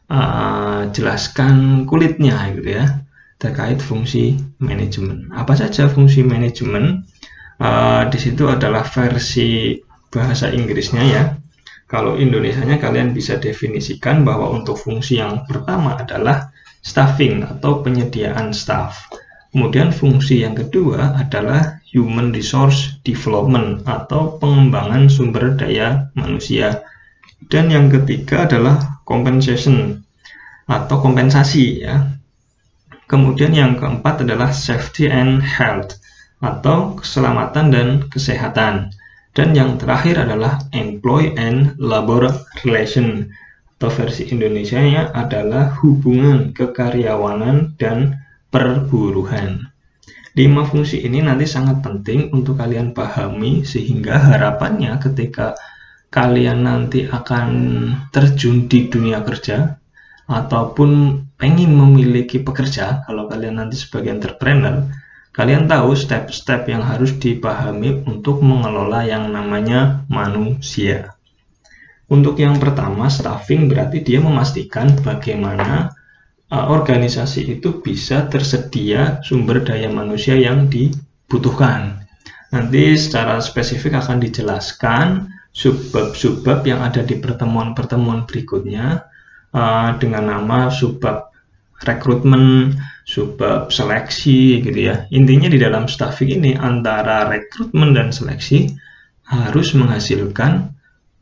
uh, 0.09 0.89
jelaskan 0.89 1.85
kulitnya 1.85 2.49
gitu 2.57 2.69
ya 2.73 2.85
terkait 3.37 3.77
fungsi 3.83 4.39
manajemen. 4.57 5.29
Apa 5.35 5.53
saja 5.53 5.91
fungsi 5.91 6.25
manajemen? 6.25 7.05
Uh, 7.55 8.09
di 8.11 8.19
situ 8.19 8.49
adalah 8.49 8.83
versi 8.83 9.77
bahasa 10.09 10.49
Inggrisnya 10.49 11.03
ya. 11.05 11.23
Kalau 11.85 12.17
Indonesianya 12.17 12.81
kalian 12.81 13.13
bisa 13.13 13.37
definisikan 13.37 14.25
bahwa 14.25 14.49
untuk 14.57 14.73
fungsi 14.81 15.21
yang 15.21 15.45
pertama 15.45 16.01
adalah 16.01 16.49
staffing 16.81 17.45
atau 17.45 17.85
penyediaan 17.85 18.49
staff. 18.51 19.05
Kemudian 19.55 19.95
fungsi 19.95 20.43
yang 20.43 20.51
kedua 20.51 21.15
adalah 21.15 21.79
human 21.87 22.35
resource 22.35 22.99
development 23.07 23.87
atau 23.87 24.35
pengembangan 24.35 25.07
sumber 25.07 25.55
daya 25.55 26.11
manusia. 26.11 26.83
Dan 27.47 27.71
yang 27.71 27.87
ketiga 27.87 28.43
adalah 28.51 28.99
compensation 29.07 30.03
atau 30.67 30.99
kompensasi 30.99 31.87
ya. 31.87 32.19
Kemudian 33.07 33.55
yang 33.55 33.79
keempat 33.79 34.27
adalah 34.27 34.51
safety 34.51 35.07
and 35.07 35.39
health 35.39 36.03
atau 36.43 36.99
keselamatan 36.99 37.71
dan 37.71 37.87
kesehatan. 38.11 38.91
Dan 39.31 39.55
yang 39.55 39.79
terakhir 39.79 40.19
adalah 40.19 40.67
employee 40.75 41.31
and 41.39 41.79
labor 41.79 42.27
relation 42.67 43.31
atau 43.79 43.87
versi 43.87 44.27
Indonesia-nya 44.27 45.15
adalah 45.15 45.79
hubungan 45.79 46.51
kekaryawanan 46.51 47.79
dan 47.79 48.24
perburuhan. 48.55 49.67
Lima 50.39 50.63
fungsi 50.63 51.03
ini 51.03 51.19
nanti 51.19 51.43
sangat 51.43 51.83
penting 51.83 52.31
untuk 52.31 52.55
kalian 52.55 52.95
pahami 52.95 53.67
sehingga 53.67 54.15
harapannya 54.15 54.95
ketika 55.03 55.59
kalian 56.07 56.63
nanti 56.63 57.03
akan 57.03 57.47
terjun 58.15 58.71
di 58.71 58.87
dunia 58.87 59.19
kerja 59.27 59.75
ataupun 60.31 61.19
pengen 61.35 61.75
memiliki 61.75 62.39
pekerja 62.39 63.03
kalau 63.03 63.27
kalian 63.27 63.59
nanti 63.59 63.75
sebagai 63.75 64.15
entrepreneur 64.15 64.87
kalian 65.35 65.67
tahu 65.67 65.91
step-step 65.91 66.71
yang 66.71 66.81
harus 66.81 67.19
dipahami 67.19 68.07
untuk 68.07 68.39
mengelola 68.39 69.03
yang 69.03 69.29
namanya 69.29 70.07
manusia 70.07 71.13
untuk 72.07 72.39
yang 72.39 72.57
pertama 72.57 73.11
staffing 73.11 73.67
berarti 73.67 74.01
dia 74.01 74.23
memastikan 74.23 74.95
bagaimana 75.03 75.94
organisasi 76.51 77.57
itu 77.57 77.81
bisa 77.81 78.29
tersedia 78.29 79.19
sumber 79.25 79.65
daya 79.65 79.89
manusia 79.89 80.37
yang 80.37 80.69
dibutuhkan 80.69 82.05
nanti 82.53 82.95
secara 82.95 83.41
spesifik 83.41 83.99
akan 83.99 84.21
dijelaskan 84.21 85.35
subbab-subbab 85.55 86.67
yang 86.67 86.83
ada 86.83 86.99
di 87.01 87.15
pertemuan-pertemuan 87.15 88.27
berikutnya 88.27 89.07
uh, 89.55 89.95
dengan 89.95 90.35
nama 90.35 90.67
subbab 90.67 91.31
rekrutmen, 91.87 92.75
subbab 93.07 93.71
seleksi 93.71 94.59
gitu 94.63 94.79
ya. 94.91 95.07
Intinya 95.15 95.47
di 95.47 95.59
dalam 95.59 95.87
staffing 95.87 96.43
ini 96.43 96.51
antara 96.59 97.27
rekrutmen 97.31 97.95
dan 97.95 98.11
seleksi 98.11 98.67
harus 99.25 99.73
menghasilkan 99.73 100.75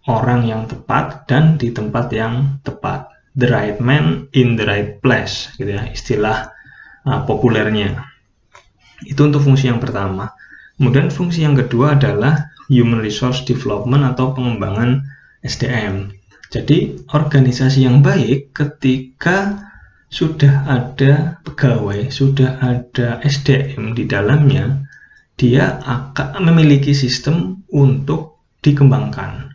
orang 0.10 0.50
yang 0.50 0.66
tepat 0.66 1.30
dan 1.30 1.56
di 1.62 1.70
tempat 1.70 2.10
yang 2.12 2.60
tepat. 2.66 3.13
The 3.34 3.50
right 3.50 3.78
man 3.82 4.30
in 4.34 4.56
the 4.58 4.66
right 4.66 5.02
place 5.02 5.50
gitu 5.58 5.74
ya 5.74 5.90
istilah 5.90 6.54
uh, 7.06 7.22
populernya. 7.26 8.06
Itu 9.04 9.28
untuk 9.28 9.44
fungsi 9.44 9.68
yang 9.68 9.84
pertama. 9.84 10.32
Kemudian 10.80 11.14
fungsi 11.14 11.44
yang 11.44 11.54
kedua 11.54 12.00
adalah 12.00 12.54
human 12.72 13.04
resource 13.04 13.46
development 13.46 14.04
atau 14.16 14.32
pengembangan 14.34 15.06
SDM 15.44 16.24
jadi 16.54 17.02
organisasi 17.10 17.82
yang 17.82 18.06
baik 18.06 18.54
ketika 18.54 19.58
sudah 20.14 20.70
ada 20.70 21.42
pegawai, 21.42 22.14
sudah 22.14 22.62
ada 22.62 23.18
SDM 23.26 23.98
di 23.98 24.06
dalamnya, 24.06 24.86
dia 25.34 25.82
akan 25.82 26.46
memiliki 26.46 26.94
sistem 26.94 27.66
untuk 27.74 28.46
dikembangkan 28.62 29.50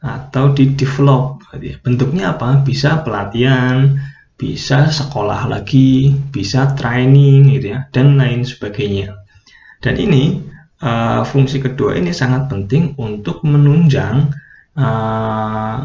atau 0.00 0.56
di 0.56 0.72
develop 0.72 1.33
bentuknya 1.58 2.36
apa? 2.36 2.62
Bisa 2.62 3.02
pelatihan 3.02 3.98
bisa 4.34 4.90
sekolah 4.90 5.46
lagi 5.46 6.10
bisa 6.34 6.74
training 6.74 7.54
gitu 7.54 7.78
ya 7.78 7.86
dan 7.94 8.18
lain 8.18 8.42
sebagainya. 8.42 9.14
Dan 9.78 9.94
ini 10.00 10.42
uh, 10.82 11.22
fungsi 11.22 11.62
kedua 11.62 11.94
ini 11.94 12.10
sangat 12.10 12.50
penting 12.50 12.98
untuk 12.98 13.46
menunjang 13.46 14.34
uh, 14.74 15.76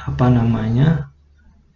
apa 0.00 0.26
namanya 0.32 1.12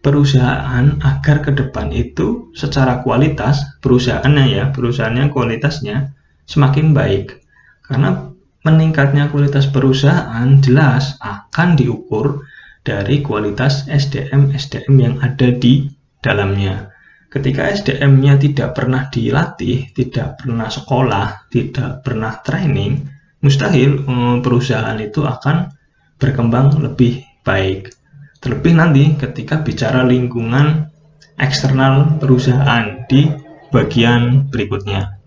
perusahaan 0.02 1.00
agar 1.00 1.36
ke 1.40 1.50
depan 1.54 1.88
itu 1.94 2.50
secara 2.52 3.00
kualitas 3.00 3.78
perusahaannya 3.80 4.44
ya 4.50 4.64
perusahaannya 4.74 5.30
kualitasnya 5.30 6.10
semakin 6.44 6.90
baik. 6.90 7.38
Karena 7.84 8.34
meningkatnya 8.64 9.28
kualitas 9.28 9.68
perusahaan 9.68 10.48
jelas 10.58 11.20
akan 11.20 11.76
diukur 11.76 12.48
dari 12.84 13.24
kualitas 13.24 13.88
SDM-SDM 13.88 14.94
yang 15.00 15.14
ada 15.24 15.48
di 15.56 15.88
dalamnya. 16.20 16.92
Ketika 17.32 17.66
SDM-nya 17.66 18.38
tidak 18.38 18.78
pernah 18.78 19.10
dilatih, 19.10 19.90
tidak 19.90 20.38
pernah 20.44 20.70
sekolah, 20.70 21.50
tidak 21.50 22.04
pernah 22.06 22.38
training, 22.44 23.08
mustahil 23.42 24.04
eh, 24.06 24.36
perusahaan 24.44 24.94
itu 25.00 25.24
akan 25.24 25.72
berkembang 26.20 26.78
lebih 26.78 27.24
baik. 27.42 27.90
Terlebih 28.38 28.72
nanti 28.76 29.04
ketika 29.16 29.64
bicara 29.64 30.04
lingkungan 30.04 30.92
eksternal 31.40 32.20
perusahaan 32.20 33.08
di 33.08 33.26
bagian 33.72 34.46
berikutnya. 34.52 35.18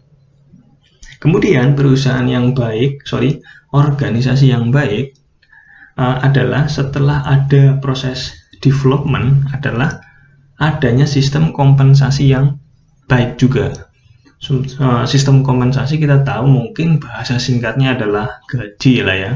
Kemudian 1.17 1.73
perusahaan 1.73 2.23
yang 2.29 2.53
baik, 2.53 3.03
sorry, 3.03 3.41
organisasi 3.73 4.53
yang 4.53 4.69
baik 4.69 5.16
uh, 5.97 6.17
adalah 6.23 6.69
setelah 6.69 7.25
ada 7.25 7.75
proses 7.81 8.31
development 8.61 9.49
adalah 9.53 10.01
adanya 10.57 11.05
sistem 11.05 11.53
kompensasi 11.53 12.33
yang 12.33 12.57
baik 13.09 13.37
juga. 13.37 13.89
Uh, 14.47 15.01
sistem 15.09 15.41
kompensasi 15.41 15.97
kita 15.97 16.21
tahu 16.21 16.45
mungkin 16.45 17.01
bahasa 17.01 17.41
singkatnya 17.41 17.97
adalah 17.97 18.41
gaji 18.45 19.01
lah 19.01 19.17
ya. 19.17 19.33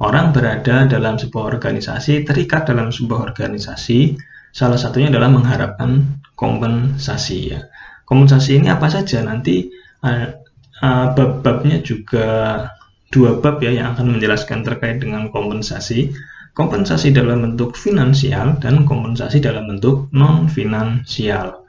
Orang 0.00 0.32
berada 0.32 0.88
dalam 0.88 1.20
sebuah 1.20 1.60
organisasi, 1.60 2.24
terikat 2.24 2.64
dalam 2.64 2.88
sebuah 2.88 3.20
organisasi, 3.20 4.16
salah 4.48 4.80
satunya 4.80 5.12
adalah 5.12 5.28
mengharapkan 5.28 6.22
kompensasi 6.38 7.52
ya. 7.52 7.68
Kompensasi 8.08 8.64
ini 8.64 8.72
apa 8.72 8.88
saja 8.88 9.20
nanti 9.20 9.68
uh, 10.02 10.34
uh, 10.80 11.06
bab-babnya 11.12 11.84
juga 11.84 12.64
dua 13.10 13.42
bab 13.42 13.58
ya 13.58 13.74
yang 13.74 13.98
akan 13.98 14.16
menjelaskan 14.16 14.62
terkait 14.62 15.02
dengan 15.02 15.28
kompensasi. 15.34 16.14
Kompensasi 16.50 17.14
dalam 17.14 17.46
bentuk 17.46 17.78
finansial 17.78 18.58
dan 18.58 18.82
kompensasi 18.82 19.38
dalam 19.38 19.70
bentuk 19.70 20.10
non 20.10 20.50
finansial 20.50 21.60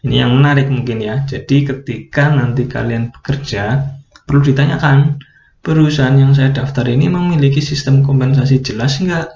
ini 0.00 0.16
yang 0.16 0.32
menarik 0.40 0.72
mungkin 0.72 1.04
ya. 1.04 1.24
Jadi 1.28 1.68
ketika 1.68 2.32
nanti 2.32 2.64
kalian 2.64 3.12
bekerja 3.12 3.84
perlu 4.24 4.40
ditanyakan 4.40 5.20
perusahaan 5.60 6.16
yang 6.16 6.32
saya 6.32 6.56
daftar 6.56 6.88
ini 6.88 7.12
memiliki 7.12 7.60
sistem 7.60 8.00
kompensasi 8.00 8.64
jelas 8.64 8.96
enggak 9.04 9.28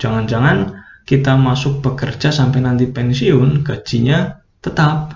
jangan-jangan 0.00 0.80
kita 1.04 1.36
masuk 1.36 1.84
bekerja 1.84 2.32
sampai 2.32 2.64
nanti 2.64 2.88
pensiun 2.88 3.60
gajinya 3.60 4.40
tetap 4.64 5.12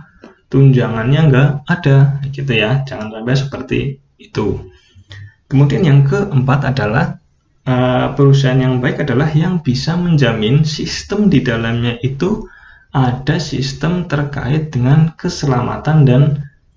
tunjangannya 0.52 1.20
enggak 1.32 1.48
ada. 1.64 2.20
Gitu 2.28 2.52
ya. 2.52 2.84
Jangan 2.84 3.16
sampai 3.16 3.34
seperti 3.36 3.78
itu 4.20 4.60
kemudian 5.46 5.82
yang 5.86 6.00
keempat 6.06 6.74
adalah 6.74 7.18
uh, 7.66 8.14
perusahaan 8.14 8.58
yang 8.58 8.78
baik 8.78 9.02
adalah 9.02 9.28
yang 9.30 9.60
bisa 9.60 9.98
menjamin 9.98 10.62
sistem 10.62 11.26
di 11.26 11.42
dalamnya 11.42 11.98
itu 12.00 12.46
ada 12.94 13.36
sistem 13.36 14.08
terkait 14.08 14.72
dengan 14.72 15.12
keselamatan 15.18 16.08
dan 16.08 16.22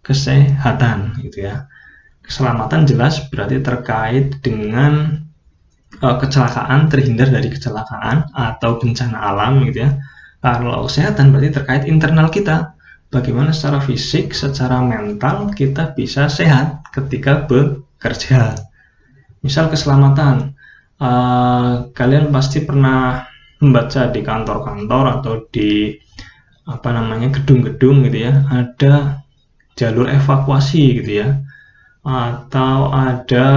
kesehatan 0.03 1.21
gitu 1.23 1.47
ya. 1.47 1.69
Keselamatan 2.25 2.85
jelas 2.85 3.25
berarti 3.31 3.57
terkait 3.63 4.37
dengan 4.43 5.23
uh, 6.03 6.17
kecelakaan 6.19 6.91
terhindar 6.91 7.31
dari 7.31 7.49
kecelakaan 7.49 8.29
atau 8.35 8.77
bencana 8.77 9.17
alam 9.17 9.63
gitu 9.69 9.87
ya. 9.87 9.97
Kalau 10.39 10.87
kesehatan 10.87 11.31
berarti 11.31 11.49
terkait 11.51 11.83
internal 11.87 12.27
kita. 12.31 12.75
Bagaimana 13.09 13.49
secara 13.49 13.81
fisik, 13.81 14.37
secara 14.37 14.85
mental 14.85 15.49
kita 15.57 15.97
bisa 15.97 16.29
sehat 16.29 16.85
ketika 16.93 17.49
bekerja. 17.99 18.55
Misal 19.43 19.67
keselamatan, 19.67 20.55
uh, 21.03 21.91
kalian 21.91 22.31
pasti 22.31 22.63
pernah 22.63 23.27
membaca 23.59 24.07
di 24.07 24.23
kantor-kantor 24.23 25.05
atau 25.19 25.33
di 25.51 25.91
apa 26.63 26.95
namanya 26.95 27.35
gedung-gedung 27.35 28.07
gitu 28.07 28.23
ya, 28.23 28.47
ada 28.47 29.19
jalur 29.75 30.07
evakuasi 30.07 31.03
gitu 31.03 31.27
ya, 31.27 31.43
atau 32.07 32.95
ada 32.95 33.47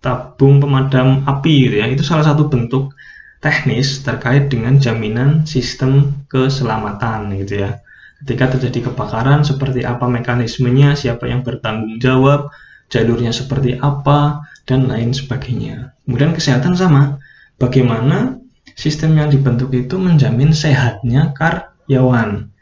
tabung 0.00 0.64
pemadam 0.64 1.28
api 1.28 1.68
gitu 1.68 1.76
ya. 1.84 1.86
Itu 1.92 2.00
salah 2.08 2.24
satu 2.24 2.48
bentuk 2.48 2.96
teknis 3.44 4.00
terkait 4.00 4.48
dengan 4.48 4.80
jaminan 4.80 5.44
sistem 5.44 6.24
keselamatan 6.32 7.36
gitu 7.36 7.68
ya 7.68 7.82
Ketika 8.22 8.54
terjadi 8.54 8.86
kebakaran, 8.86 9.42
seperti 9.42 9.82
apa 9.82 10.06
mekanismenya, 10.06 10.94
siapa 10.94 11.26
yang 11.26 11.42
bertanggung 11.42 11.98
jawab, 11.98 12.54
jalurnya 12.92 13.32
seperti 13.32 13.80
apa, 13.80 14.44
dan 14.68 14.86
lain 14.86 15.10
sebagainya. 15.10 15.96
Kemudian 16.06 16.36
kesehatan 16.36 16.76
sama, 16.78 17.18
bagaimana 17.58 18.38
sistem 18.78 19.18
yang 19.18 19.28
dibentuk 19.32 19.74
itu 19.74 19.98
menjamin 19.98 20.54
sehatnya 20.54 21.34
karyawan. 21.34 22.52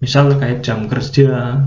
Misal 0.00 0.32
terkait 0.32 0.64
jam 0.64 0.88
kerja, 0.88 1.60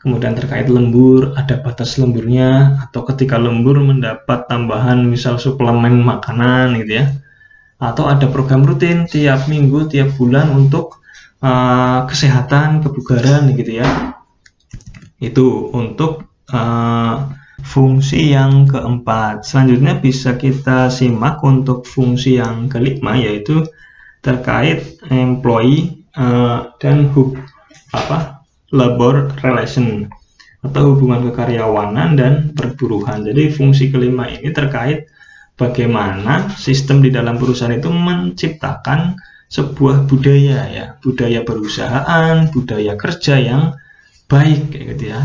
kemudian 0.00 0.32
terkait 0.32 0.72
lembur, 0.72 1.36
ada 1.36 1.60
batas 1.60 2.00
lemburnya, 2.00 2.80
atau 2.88 3.04
ketika 3.04 3.36
lembur 3.36 3.76
mendapat 3.84 4.48
tambahan 4.48 5.04
misal 5.04 5.36
suplemen 5.36 6.00
makanan 6.00 6.80
gitu 6.80 7.04
ya. 7.04 7.12
Atau 7.78 8.08
ada 8.08 8.26
program 8.26 8.64
rutin 8.64 9.04
tiap 9.06 9.46
minggu, 9.46 9.92
tiap 9.92 10.16
bulan 10.16 10.50
untuk 10.50 11.04
uh, 11.44 12.08
kesehatan, 12.08 12.80
kebugaran 12.82 13.52
gitu 13.54 13.84
ya. 13.84 14.16
Itu 15.20 15.70
untuk 15.76 16.26
uh, 16.50 17.28
fungsi 17.62 18.34
yang 18.34 18.66
keempat. 18.70 19.42
Selanjutnya 19.42 19.98
bisa 19.98 20.38
kita 20.38 20.90
simak 20.90 21.42
untuk 21.42 21.84
fungsi 21.84 22.38
yang 22.38 22.70
kelima 22.70 23.18
yaitu 23.18 23.66
terkait 24.22 24.98
employee 25.10 26.04
uh, 26.18 26.74
dan 26.82 27.10
hub 27.14 27.38
apa 27.94 28.44
labor 28.74 29.32
relation 29.40 30.10
atau 30.60 30.94
hubungan 30.94 31.30
kekaryawanan 31.30 32.18
dan 32.18 32.32
perburuhan. 32.52 33.22
Jadi 33.22 33.54
fungsi 33.54 33.94
kelima 33.94 34.26
ini 34.26 34.50
terkait 34.50 35.06
bagaimana 35.54 36.50
sistem 36.58 37.02
di 37.02 37.14
dalam 37.14 37.38
perusahaan 37.38 37.74
itu 37.74 37.88
menciptakan 37.88 39.14
sebuah 39.48 40.04
budaya 40.04 40.68
ya, 40.68 40.86
budaya 41.00 41.40
perusahaan, 41.40 42.50
budaya 42.52 42.94
kerja 43.00 43.34
yang 43.40 43.62
baik 44.28 44.70
kayak 44.70 44.86
gitu 44.94 45.04
ya. 45.16 45.20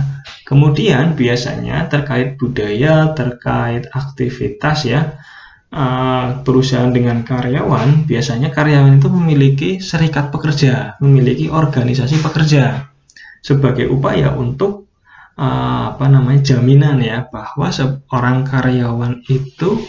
Kemudian 0.48 1.14
biasanya 1.20 1.92
terkait 1.92 2.40
budaya, 2.40 3.12
terkait 3.12 3.92
aktivitas 3.92 4.88
ya, 4.88 5.20
eh, 5.70 6.28
perusahaan 6.42 6.90
dengan 6.90 7.22
karyawan, 7.28 8.08
biasanya 8.08 8.50
karyawan 8.56 8.98
itu 8.98 9.08
memiliki 9.12 9.70
serikat 9.84 10.32
pekerja, 10.32 10.96
memiliki 11.04 11.52
organisasi 11.52 12.24
pekerja 12.24 12.90
sebagai 13.44 13.92
upaya 13.92 14.32
untuk 14.34 14.88
eh, 15.36 15.84
apa 15.92 16.06
namanya 16.08 16.56
jaminan 16.56 17.04
ya 17.04 17.28
bahwa 17.28 17.68
seorang 17.70 18.48
karyawan 18.48 19.28
itu 19.28 19.84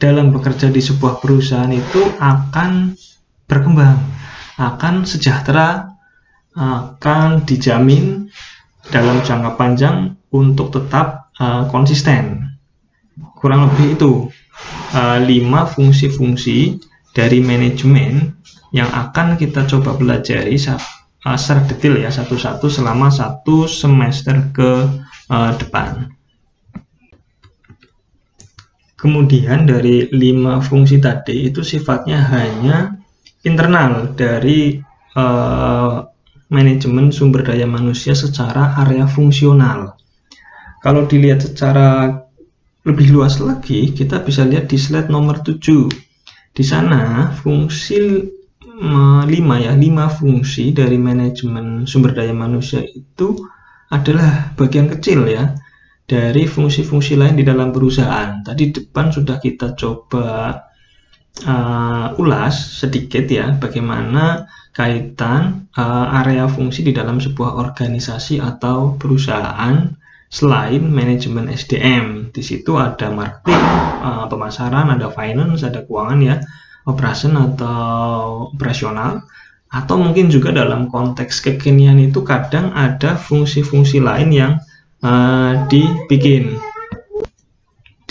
dalam 0.00 0.34
bekerja 0.34 0.66
di 0.72 0.82
sebuah 0.82 1.22
perusahaan 1.22 1.70
itu 1.70 2.02
akan 2.18 2.98
berkembang, 3.46 4.00
akan 4.58 5.06
sejahtera, 5.06 5.91
akan 6.52 7.48
dijamin 7.48 8.28
dalam 8.92 9.24
jangka 9.24 9.56
panjang 9.56 10.18
untuk 10.32 10.72
tetap 10.72 11.32
uh, 11.38 11.68
konsisten. 11.68 12.56
Kurang 13.38 13.72
lebih 13.72 13.96
itu 13.96 14.12
uh, 14.96 15.18
lima 15.20 15.68
fungsi-fungsi 15.68 16.80
dari 17.12 17.38
manajemen 17.44 18.36
yang 18.72 18.88
akan 18.88 19.36
kita 19.36 19.68
coba 19.68 19.96
pelajari 19.96 20.56
uh, 20.56 21.36
secara 21.36 21.60
detail 21.68 22.00
ya 22.00 22.10
satu-satu 22.10 22.66
selama 22.72 23.12
satu 23.12 23.68
semester 23.68 24.52
ke 24.52 24.70
uh, 25.28 25.52
depan. 25.60 26.08
Kemudian 28.96 29.66
dari 29.66 30.06
lima 30.14 30.62
fungsi 30.62 31.02
tadi 31.02 31.50
itu 31.50 31.66
sifatnya 31.66 32.22
hanya 32.22 33.02
internal 33.42 34.14
dari 34.14 34.78
uh, 35.18 36.11
manajemen 36.52 37.08
sumber 37.08 37.40
daya 37.42 37.64
manusia 37.64 38.12
secara 38.12 38.76
area 38.84 39.08
fungsional. 39.08 39.96
Kalau 40.84 41.08
dilihat 41.08 41.40
secara 41.40 42.20
lebih 42.84 43.14
luas 43.14 43.40
lagi, 43.40 43.94
kita 43.94 44.20
bisa 44.20 44.44
lihat 44.44 44.68
di 44.68 44.76
slide 44.76 45.08
nomor 45.08 45.40
7. 45.40 45.88
Di 46.52 46.60
sana 46.60 47.32
fungsi 47.32 48.28
5 48.82 49.30
ya, 49.64 49.72
5 49.72 50.18
fungsi 50.20 50.76
dari 50.76 51.00
manajemen 51.00 51.88
sumber 51.88 52.12
daya 52.12 52.34
manusia 52.36 52.84
itu 52.84 53.38
adalah 53.88 54.52
bagian 54.58 54.90
kecil 54.90 55.24
ya 55.28 55.54
dari 56.02 56.44
fungsi-fungsi 56.44 57.16
lain 57.16 57.38
di 57.38 57.44
dalam 57.46 57.70
perusahaan. 57.70 58.42
Tadi 58.42 58.74
depan 58.74 59.14
sudah 59.14 59.38
kita 59.40 59.72
coba 59.78 60.58
uh, 61.44 62.12
ulas 62.20 62.54
sedikit 62.84 63.24
ya 63.28 63.56
bagaimana 63.56 64.46
kaitan 64.72 65.68
uh, 65.76 66.18
area 66.24 66.48
fungsi 66.48 66.84
di 66.84 66.92
dalam 66.96 67.20
sebuah 67.20 67.60
organisasi 67.60 68.40
atau 68.40 68.96
perusahaan 68.96 69.92
selain 70.32 70.88
manajemen 70.88 71.52
SDM. 71.52 72.32
Di 72.32 72.40
situ 72.40 72.80
ada 72.80 73.12
marketing, 73.12 73.60
uh, 74.00 74.24
pemasaran, 74.32 74.88
ada 74.96 75.12
finance, 75.12 75.60
ada 75.60 75.84
keuangan 75.84 76.20
ya, 76.24 76.36
operation 76.88 77.36
atau 77.36 78.48
operasional 78.56 79.28
atau 79.72 79.96
mungkin 79.96 80.28
juga 80.28 80.52
dalam 80.52 80.92
konteks 80.92 81.40
kekinian 81.40 81.96
itu 81.96 82.20
kadang 82.20 82.76
ada 82.76 83.16
fungsi-fungsi 83.16 84.04
lain 84.04 84.28
yang 84.32 84.52
uh, 85.00 85.64
dibikin. 85.68 86.60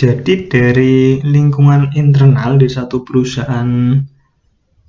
Jadi 0.01 0.49
dari 0.49 1.21
lingkungan 1.21 1.93
internal 1.93 2.57
di 2.57 2.65
satu 2.65 3.05
perusahaan, 3.05 4.01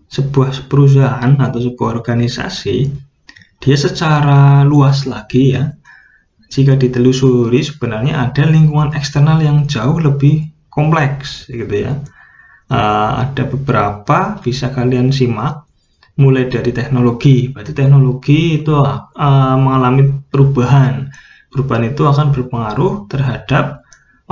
sebuah 0.08 0.72
perusahaan 0.72 1.36
atau 1.36 1.60
sebuah 1.60 2.00
organisasi, 2.00 2.88
dia 3.60 3.76
secara 3.76 4.64
luas 4.64 5.04
lagi 5.04 5.52
ya, 5.52 5.68
jika 6.48 6.80
ditelusuri 6.80 7.60
sebenarnya 7.60 8.24
ada 8.24 8.48
lingkungan 8.48 8.96
eksternal 8.96 9.44
yang 9.44 9.68
jauh 9.68 10.00
lebih 10.00 10.48
kompleks 10.72 11.44
gitu 11.52 11.92
ya. 11.92 11.92
Uh, 12.72 13.28
ada 13.28 13.44
beberapa 13.52 14.40
bisa 14.40 14.72
kalian 14.72 15.12
simak 15.12 15.68
mulai 16.16 16.48
dari 16.48 16.72
teknologi. 16.72 17.52
Berarti 17.52 17.76
teknologi 17.76 18.64
itu 18.64 18.72
uh, 18.80 19.56
mengalami 19.60 20.08
perubahan. 20.32 21.12
Perubahan 21.52 21.92
itu 21.92 22.08
akan 22.08 22.32
berpengaruh 22.32 23.12
terhadap 23.12 23.81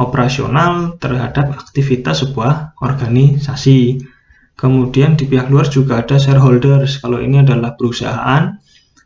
operasional 0.01 0.97
terhadap 0.97 1.53
aktivitas 1.53 2.25
sebuah 2.25 2.81
organisasi. 2.81 4.01
Kemudian 4.57 5.21
di 5.21 5.29
pihak 5.29 5.53
luar 5.53 5.69
juga 5.69 6.01
ada 6.01 6.17
shareholders. 6.17 7.01
Kalau 7.05 7.21
ini 7.21 7.45
adalah 7.45 7.77
perusahaan, 7.77 8.57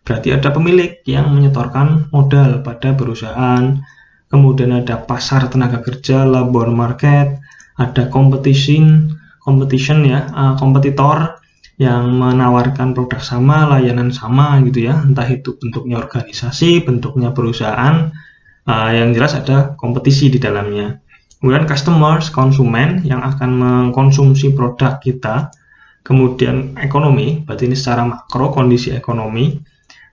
berarti 0.06 0.28
ada 0.30 0.54
pemilik 0.54 1.02
yang 1.06 1.34
menyetorkan 1.34 2.10
modal 2.14 2.62
pada 2.62 2.94
perusahaan. 2.94 3.82
Kemudian 4.30 4.74
ada 4.74 4.98
pasar 4.98 5.46
tenaga 5.50 5.78
kerja, 5.82 6.26
labor 6.26 6.70
market, 6.74 7.38
ada 7.78 8.10
competition, 8.10 9.14
competition 9.42 10.02
ya, 10.06 10.26
uh, 10.30 10.54
kompetitor 10.58 11.38
yang 11.78 12.14
menawarkan 12.18 12.94
produk 12.94 13.18
sama, 13.18 13.66
layanan 13.66 14.14
sama 14.14 14.62
gitu 14.62 14.86
ya, 14.90 15.02
entah 15.02 15.26
itu 15.26 15.58
bentuknya 15.58 15.98
organisasi, 15.98 16.86
bentuknya 16.86 17.34
perusahaan, 17.34 18.14
uh, 18.68 18.90
yang 18.92 19.12
jelas 19.12 19.36
ada 19.36 19.72
kompetisi 19.76 20.28
di 20.32 20.40
dalamnya. 20.40 21.00
Kemudian 21.40 21.68
customers, 21.68 22.32
konsumen 22.32 23.04
yang 23.04 23.20
akan 23.20 23.50
mengkonsumsi 23.60 24.56
produk 24.56 24.96
kita, 24.96 25.52
kemudian 26.00 26.76
ekonomi, 26.80 27.44
berarti 27.44 27.68
ini 27.68 27.76
secara 27.76 28.08
makro 28.08 28.48
kondisi 28.48 28.96
ekonomi, 28.96 29.60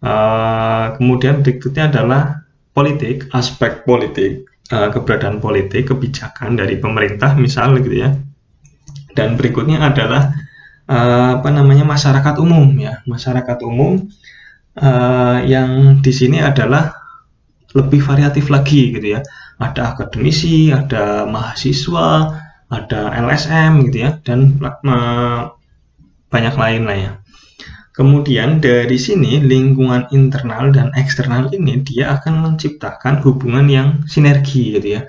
uh, 0.03 0.95
kemudian 0.99 1.39
berikutnya 1.39 1.87
adalah 1.87 2.43
politik, 2.75 3.31
aspek 3.31 3.87
politik, 3.87 4.43
uh, 4.75 4.91
keberadaan 4.91 5.39
politik, 5.39 5.91
kebijakan 5.91 6.59
dari 6.59 6.75
pemerintah 6.79 7.31
misal 7.39 7.79
gitu 7.79 8.03
ya, 8.03 8.11
dan 9.15 9.39
berikutnya 9.39 9.79
adalah 9.83 10.35
uh, 10.91 11.39
apa 11.39 11.49
namanya 11.51 11.87
masyarakat 11.87 12.35
umum 12.43 12.75
ya. 12.75 12.99
Masyarakat 13.07 13.57
umum 13.63 14.07
uh, 14.79 15.39
yang 15.43 15.99
di 16.03 16.11
sini 16.11 16.43
adalah 16.43 17.00
lebih 17.77 18.03
variatif 18.03 18.51
lagi 18.51 18.91
gitu 18.95 19.17
ya. 19.17 19.21
Ada 19.61 19.93
akademisi 19.93 20.73
ada 20.73 21.29
mahasiswa 21.29 22.33
ada 22.71 23.01
LSM 23.19 23.91
gitu 23.91 23.97
ya 24.07 24.17
dan 24.23 24.57
banyak 26.31 26.55
lain 26.55 26.83
lah 26.87 26.97
ya. 26.97 27.11
Kemudian 27.91 28.63
dari 28.63 28.95
sini 28.95 29.43
lingkungan 29.43 30.07
internal 30.15 30.71
dan 30.71 30.95
eksternal 30.95 31.51
ini 31.51 31.83
dia 31.83 32.15
akan 32.15 32.39
menciptakan 32.39 33.19
hubungan 33.19 33.67
yang 33.67 33.87
sinergi 34.07 34.79
gitu 34.79 34.97
ya. 34.97 35.01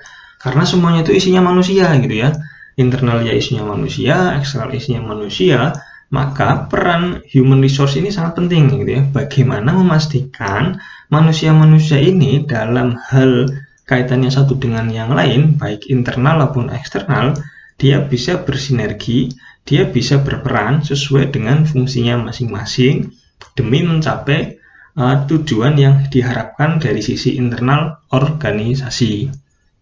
Karena 0.43 0.67
semuanya 0.67 1.07
itu 1.07 1.15
isinya 1.15 1.39
manusia 1.39 1.95
gitu 2.03 2.11
ya. 2.11 2.35
Internal 2.75 3.23
ya 3.23 3.31
isinya 3.31 3.63
manusia, 3.63 4.35
eksternal 4.35 4.75
isinya 4.75 4.99
manusia, 5.15 5.71
maka 6.13 6.69
peran 6.69 7.25
human 7.25 7.57
resource 7.57 7.97
ini 7.97 8.13
sangat 8.13 8.37
penting 8.37 8.69
gitu 8.69 9.01
ya. 9.01 9.03
Bagaimana 9.09 9.73
memastikan 9.73 10.77
manusia-manusia 11.09 11.97
ini 11.97 12.45
dalam 12.45 12.93
hal 13.09 13.49
kaitannya 13.89 14.29
satu 14.29 14.61
dengan 14.61 14.93
yang 14.93 15.17
lain, 15.17 15.57
baik 15.57 15.89
internal 15.89 16.45
maupun 16.45 16.69
eksternal, 16.69 17.33
dia 17.81 18.05
bisa 18.05 18.45
bersinergi, 18.45 19.33
dia 19.65 19.89
bisa 19.89 20.21
berperan 20.21 20.85
sesuai 20.85 21.33
dengan 21.33 21.65
fungsinya 21.65 22.29
masing-masing 22.29 23.09
demi 23.57 23.81
mencapai 23.81 24.61
uh, 24.93 25.25
tujuan 25.25 25.73
yang 25.81 26.05
diharapkan 26.13 26.77
dari 26.77 27.01
sisi 27.01 27.41
internal 27.41 28.05
organisasi. 28.13 29.33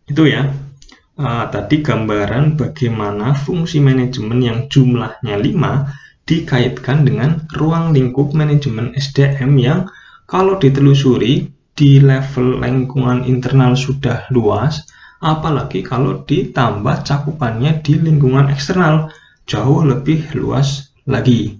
Itu 0.07 0.23
ya 0.31 0.47
uh, 1.19 1.45
tadi 1.51 1.83
gambaran 1.83 2.55
bagaimana 2.55 3.35
fungsi 3.35 3.83
manajemen 3.83 4.39
yang 4.39 4.59
jumlahnya 4.71 5.35
5 5.35 6.10
dikaitkan 6.25 7.03
dengan 7.03 7.45
ruang 7.55 7.91
lingkup 7.91 8.31
manajemen 8.31 8.93
SDM 8.93 9.57
yang 9.57 9.79
kalau 10.29 10.55
ditelusuri 10.55 11.51
di 11.75 11.99
level 11.99 12.61
lingkungan 12.61 13.25
internal 13.25 13.75
sudah 13.75 14.29
luas, 14.31 14.85
apalagi 15.19 15.83
kalau 15.83 16.23
ditambah 16.23 17.03
cakupannya 17.03 17.83
di 17.83 17.99
lingkungan 17.99 18.47
eksternal 18.47 19.11
jauh 19.49 19.83
lebih 19.83 20.31
luas 20.37 20.93
lagi. 21.09 21.59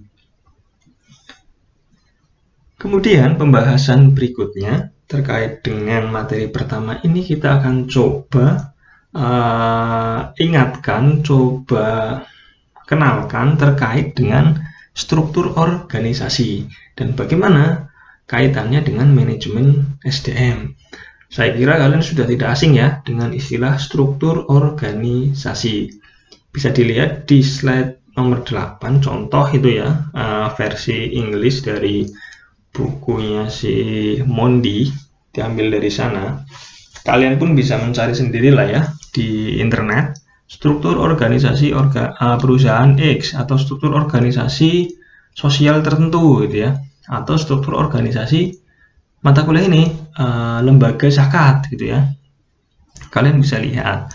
Kemudian 2.80 3.38
pembahasan 3.38 4.10
berikutnya 4.10 4.90
terkait 5.06 5.62
dengan 5.62 6.10
materi 6.10 6.48
pertama 6.50 6.98
ini 7.04 7.22
kita 7.22 7.62
akan 7.62 7.86
coba 7.86 8.74
uh, 9.14 10.34
ingatkan, 10.40 11.22
coba 11.22 11.86
kenalkan 12.86 13.56
terkait 13.58 14.14
dengan 14.16 14.60
struktur 14.92 15.56
organisasi 15.56 16.68
dan 16.96 17.16
bagaimana 17.16 17.88
kaitannya 18.28 18.80
dengan 18.84 19.12
manajemen 19.12 19.98
SDM. 20.04 20.76
Saya 21.32 21.56
kira 21.56 21.80
kalian 21.80 22.04
sudah 22.04 22.28
tidak 22.28 22.52
asing 22.52 22.76
ya 22.76 23.00
dengan 23.00 23.32
istilah 23.32 23.80
struktur 23.80 24.52
organisasi. 24.52 25.88
Bisa 26.52 26.68
dilihat 26.68 27.24
di 27.24 27.40
slide 27.40 28.12
nomor 28.12 28.44
8 28.44 29.00
contoh 29.00 29.48
itu 29.48 29.80
ya 29.80 30.12
uh, 30.12 30.52
versi 30.52 31.16
English 31.16 31.64
dari 31.64 32.04
bukunya 32.68 33.48
si 33.48 33.72
Mondi 34.28 34.92
diambil 35.32 35.80
dari 35.80 35.88
sana. 35.88 36.44
Kalian 37.00 37.40
pun 37.40 37.56
bisa 37.56 37.80
mencari 37.80 38.12
sendiri 38.12 38.52
lah 38.52 38.68
ya 38.68 38.82
di 39.16 39.56
internet 39.56 40.21
struktur 40.52 41.00
organisasi 41.00 41.72
orga, 41.72 42.12
uh, 42.12 42.36
perusahaan 42.36 42.92
X 42.92 43.32
atau 43.32 43.56
struktur 43.56 43.96
organisasi 43.96 44.92
sosial 45.32 45.80
tertentu 45.80 46.44
gitu 46.44 46.68
ya. 46.68 46.76
Atau 47.08 47.40
struktur 47.40 47.80
organisasi 47.80 48.52
mata 49.24 49.48
kuliah 49.48 49.64
ini 49.64 49.88
uh, 50.20 50.60
lembaga 50.60 51.08
zakat 51.08 51.72
gitu 51.72 51.96
ya. 51.96 52.04
Kalian 53.08 53.40
bisa 53.40 53.56
lihat. 53.56 54.12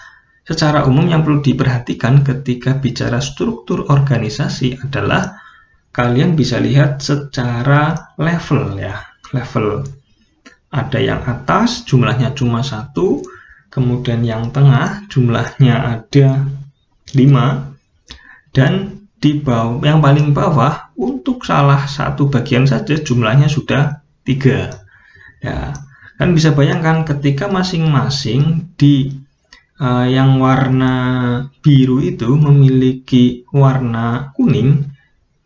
Secara 0.47 0.87
umum 0.87 1.09
yang 1.11 1.27
perlu 1.27 1.43
diperhatikan 1.43 2.23
ketika 2.23 2.79
bicara 2.79 3.19
struktur 3.19 3.83
organisasi 3.91 4.79
adalah 4.79 5.35
kalian 5.91 6.39
bisa 6.39 6.61
lihat 6.61 7.03
secara 7.03 8.13
level 8.15 8.79
ya 8.79 8.95
level. 9.35 9.83
Ada 10.71 10.99
yang 11.03 11.19
atas 11.27 11.83
jumlahnya 11.83 12.31
cuma 12.31 12.63
satu 12.63 13.19
kemudian 13.69 14.23
yang 14.23 14.49
tengah 14.51 15.05
jumlahnya 15.11 15.75
ada 16.01 16.47
5 17.13 18.55
dan 18.55 18.73
di 19.17 19.41
bawah 19.41 19.81
yang 19.81 19.99
paling 20.01 20.33
bawah 20.33 20.93
untuk 20.97 21.41
salah 21.41 21.89
satu 21.89 22.29
bagian 22.29 22.69
saja 22.69 22.97
jumlahnya 23.01 23.49
sudah 23.49 24.05
tiga. 24.21 24.69
Ya 25.41 25.73
kan 26.17 26.33
bisa 26.33 26.53
bayangkan 26.53 27.05
ketika 27.05 27.45
masing-masing 27.45 28.73
di 28.73 29.13
uh, 29.81 30.05
yang 30.09 30.41
warna 30.41 30.93
biru 31.61 32.01
itu 32.01 32.29
memiliki 32.33 33.45
warna 33.53 34.33
kuning 34.33 34.89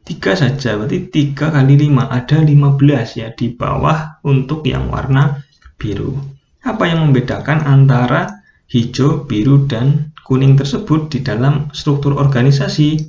tiga 0.07 0.33
saja 0.33 0.79
berarti 0.79 1.11
tiga 1.11 1.51
kali 1.51 1.75
lima 1.77 2.07
ada 2.07 2.39
15 2.39 3.19
ya 3.19 3.29
di 3.35 3.51
bawah 3.53 4.23
untuk 4.25 4.65
yang 4.65 4.87
warna 4.87 5.43
biru 5.75 6.30
apa 6.61 6.83
yang 6.85 7.09
membedakan 7.09 7.65
antara 7.65 8.45
hijau, 8.69 9.25
biru, 9.25 9.65
dan 9.65 10.13
kuning 10.21 10.53
tersebut 10.53 11.09
di 11.09 11.19
dalam 11.25 11.73
struktur 11.73 12.15
organisasi? 12.21 13.01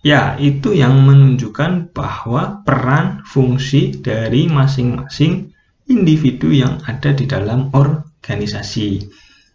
Ya, 0.00 0.34
itu 0.40 0.72
yang 0.72 1.06
menunjukkan 1.06 1.92
bahwa 1.92 2.64
peran 2.64 3.20
fungsi 3.28 4.00
dari 4.00 4.48
masing-masing 4.48 5.52
individu 5.86 6.50
yang 6.50 6.80
ada 6.88 7.12
di 7.12 7.28
dalam 7.28 7.68
organisasi. 7.70 9.04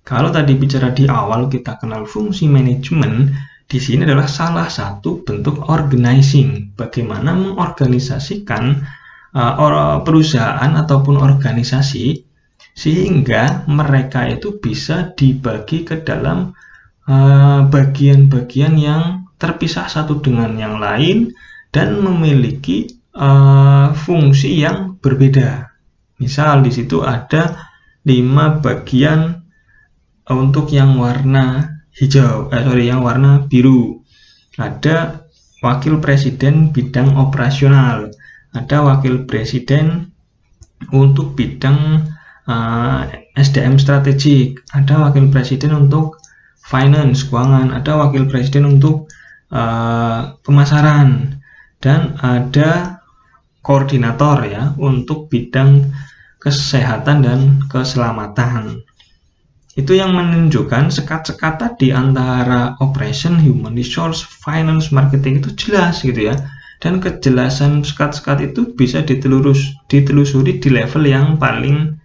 Kalau 0.06 0.30
tadi 0.30 0.54
bicara 0.54 0.94
di 0.94 1.10
awal 1.10 1.50
kita 1.50 1.82
kenal 1.82 2.06
fungsi 2.06 2.46
manajemen, 2.46 3.34
di 3.66 3.82
sini 3.82 4.06
adalah 4.06 4.30
salah 4.30 4.70
satu 4.70 5.26
bentuk 5.26 5.66
organizing, 5.66 6.78
bagaimana 6.78 7.34
mengorganisasikan 7.34 8.86
uh, 9.34 10.06
perusahaan 10.06 10.70
ataupun 10.78 11.18
organisasi 11.18 12.35
sehingga 12.76 13.64
mereka 13.72 14.28
itu 14.28 14.60
bisa 14.60 15.16
dibagi 15.16 15.88
ke 15.88 16.04
dalam 16.04 16.52
eh, 17.08 17.62
bagian-bagian 17.72 18.76
uh, 18.76 18.84
yang 18.84 19.04
terpisah 19.40 19.88
satu 19.88 20.20
dengan 20.20 20.60
yang 20.60 20.76
lain 20.78 21.32
dan 21.72 22.04
memiliki 22.04 22.92
uh, 23.16 23.96
fungsi 23.96 24.60
yang 24.60 25.00
berbeda. 25.00 25.72
Misal 26.20 26.64
di 26.68 26.72
situ 26.72 27.04
ada 27.04 27.72
lima 28.04 28.60
bagian 28.60 29.44
untuk 30.28 30.72
yang 30.72 31.00
warna 31.00 31.80
hijau, 31.96 32.52
eh, 32.52 32.64
sorry 32.64 32.92
yang 32.92 33.04
warna 33.04 33.48
biru. 33.48 34.04
Ada 34.56 35.28
wakil 35.64 36.00
presiden 36.00 36.76
bidang 36.76 37.16
operasional, 37.20 38.12
ada 38.56 38.78
wakil 38.84 39.28
presiden 39.28 40.16
untuk 40.96 41.36
bidang 41.36 42.08
eh, 42.50 43.02
SDM 43.36 43.76
strategik, 43.78 44.64
ada 44.72 45.10
wakil 45.10 45.28
presiden 45.30 45.76
untuk 45.76 46.24
finance 46.66 47.28
keuangan, 47.30 47.76
ada 47.76 48.02
wakil 48.02 48.26
presiden 48.26 48.66
untuk 48.66 49.06
uh, 49.54 50.34
pemasaran, 50.42 51.38
dan 51.78 52.18
ada 52.18 53.02
koordinator 53.62 54.50
ya 54.50 54.74
untuk 54.82 55.30
bidang 55.30 55.94
kesehatan 56.42 57.22
dan 57.22 57.40
keselamatan. 57.70 58.82
Itu 59.76 59.92
yang 59.92 60.16
menunjukkan 60.16 60.88
sekat-sekat 60.88 61.54
tadi 61.60 61.92
antara 61.92 62.80
operation, 62.80 63.36
human 63.38 63.76
resource, 63.76 64.24
finance, 64.24 64.90
marketing 64.90 65.44
itu 65.44 65.52
jelas 65.58 66.00
gitu 66.02 66.32
ya. 66.32 66.36
Dan 66.80 67.04
kejelasan 67.04 67.84
sekat-sekat 67.84 68.54
itu 68.54 68.72
bisa 68.78 69.04
ditelurus, 69.04 69.76
ditelusuri 69.92 70.64
di 70.64 70.70
level 70.72 71.04
yang 71.04 71.36
paling 71.36 71.98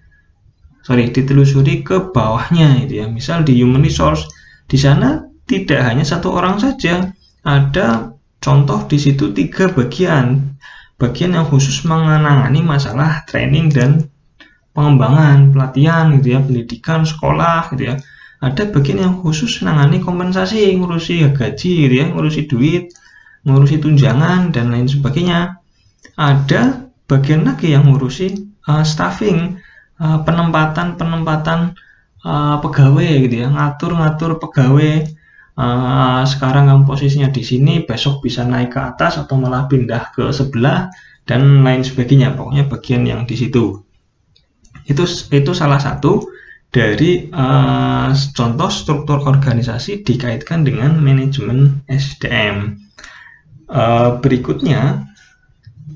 sorry 0.85 1.13
ditelusuri 1.13 1.85
ke 1.85 2.13
bawahnya 2.13 2.85
itu 2.85 3.05
ya. 3.05 3.07
Misal 3.07 3.45
di 3.45 3.59
human 3.61 3.85
resource 3.85 4.27
di 4.67 4.79
sana 4.81 5.25
tidak 5.45 5.81
hanya 5.85 6.05
satu 6.07 6.33
orang 6.35 6.61
saja. 6.61 7.13
Ada 7.41 8.17
contoh 8.39 8.85
di 8.87 8.99
situ 9.01 9.33
tiga 9.33 9.73
bagian. 9.73 10.57
Bagian 11.01 11.33
yang 11.33 11.49
khusus 11.49 11.81
mengenangani 11.89 12.61
masalah 12.61 13.25
training 13.25 13.73
dan 13.73 14.05
pengembangan 14.77 15.49
pelatihan 15.51 16.13
gitu 16.21 16.37
ya 16.37 16.41
pendidikan 16.45 17.09
sekolah 17.09 17.73
gitu 17.73 17.93
ya. 17.93 17.95
Ada 18.41 18.73
bagian 18.73 19.05
yang 19.05 19.15
khusus 19.21 19.61
menangani 19.61 20.01
kompensasi 20.01 20.73
ngurusi 20.77 21.29
gaji 21.33 21.71
gitu 21.89 21.95
ya 21.95 22.09
ngurusi 22.09 22.49
duit 22.49 22.93
ngurusi 23.45 23.81
tunjangan 23.81 24.53
dan 24.53 24.73
lain 24.73 24.89
sebagainya. 24.89 25.61
Ada 26.17 26.93
bagian 27.09 27.49
lagi 27.49 27.73
yang 27.73 27.89
ngurusi 27.89 28.61
uh, 28.69 28.85
staffing 28.85 29.60
Eh, 30.01 30.21
penempatan-penempatan 30.25 31.77
uh, 32.25 32.57
pegawai 32.65 33.11
gitu 33.29 33.45
ya, 33.45 33.53
ngatur-ngatur 33.53 34.41
pegawai. 34.41 35.13
Uh, 35.61 36.25
sekarang 36.25 36.73
kamu 36.73 36.89
posisinya 36.89 37.29
di 37.29 37.45
sini, 37.45 37.85
besok 37.85 38.25
bisa 38.25 38.41
naik 38.49 38.73
ke 38.73 38.81
atas 38.81 39.21
atau 39.21 39.37
malah 39.37 39.69
pindah 39.69 40.09
ke 40.17 40.33
sebelah 40.33 40.89
dan 41.29 41.61
lain 41.61 41.85
sebagainya. 41.85 42.33
Pokoknya 42.33 42.65
bagian 42.73 43.05
yang 43.05 43.29
di 43.29 43.37
situ. 43.37 43.85
Itu 44.89 45.05
itu 45.37 45.53
salah 45.53 45.77
satu 45.77 46.25
dari 46.73 47.29
uh, 47.29 48.09
contoh 48.33 48.73
struktur 48.73 49.21
organisasi 49.21 50.01
dikaitkan 50.01 50.65
dengan 50.65 50.97
manajemen 50.97 51.85
SDM. 51.93 52.81
Uh, 53.69 54.17
berikutnya 54.25 55.10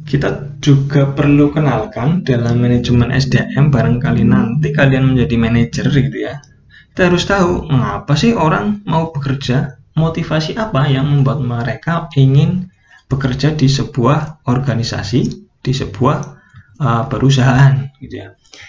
kita 0.05 0.61
juga 0.61 1.09
perlu 1.13 1.49
kenalkan 1.49 2.21
dalam 2.25 2.61
manajemen 2.61 3.09
SDM 3.09 3.73
barangkali 3.73 4.23
nanti 4.25 4.71
kalian 4.71 5.13
menjadi 5.17 5.37
manajer 5.41 5.87
gitu 5.89 6.19
ya. 6.29 6.45
Kita 6.93 7.11
harus 7.11 7.25
tahu 7.27 7.67
mengapa 7.67 8.15
sih 8.15 8.37
orang 8.37 8.85
mau 8.87 9.11
bekerja 9.11 9.81
motivasi 9.97 10.61
apa 10.61 10.87
yang 10.87 11.09
membuat 11.09 11.41
mereka 11.41 12.07
ingin 12.15 12.69
bekerja 13.09 13.57
di 13.57 13.67
sebuah 13.67 14.45
organisasi 14.47 15.21
di 15.65 15.73
sebuah 15.73 16.19
uh, 16.79 17.05
perusahaan 17.09 17.89
gitu 17.99 18.15
ya. 18.15 18.29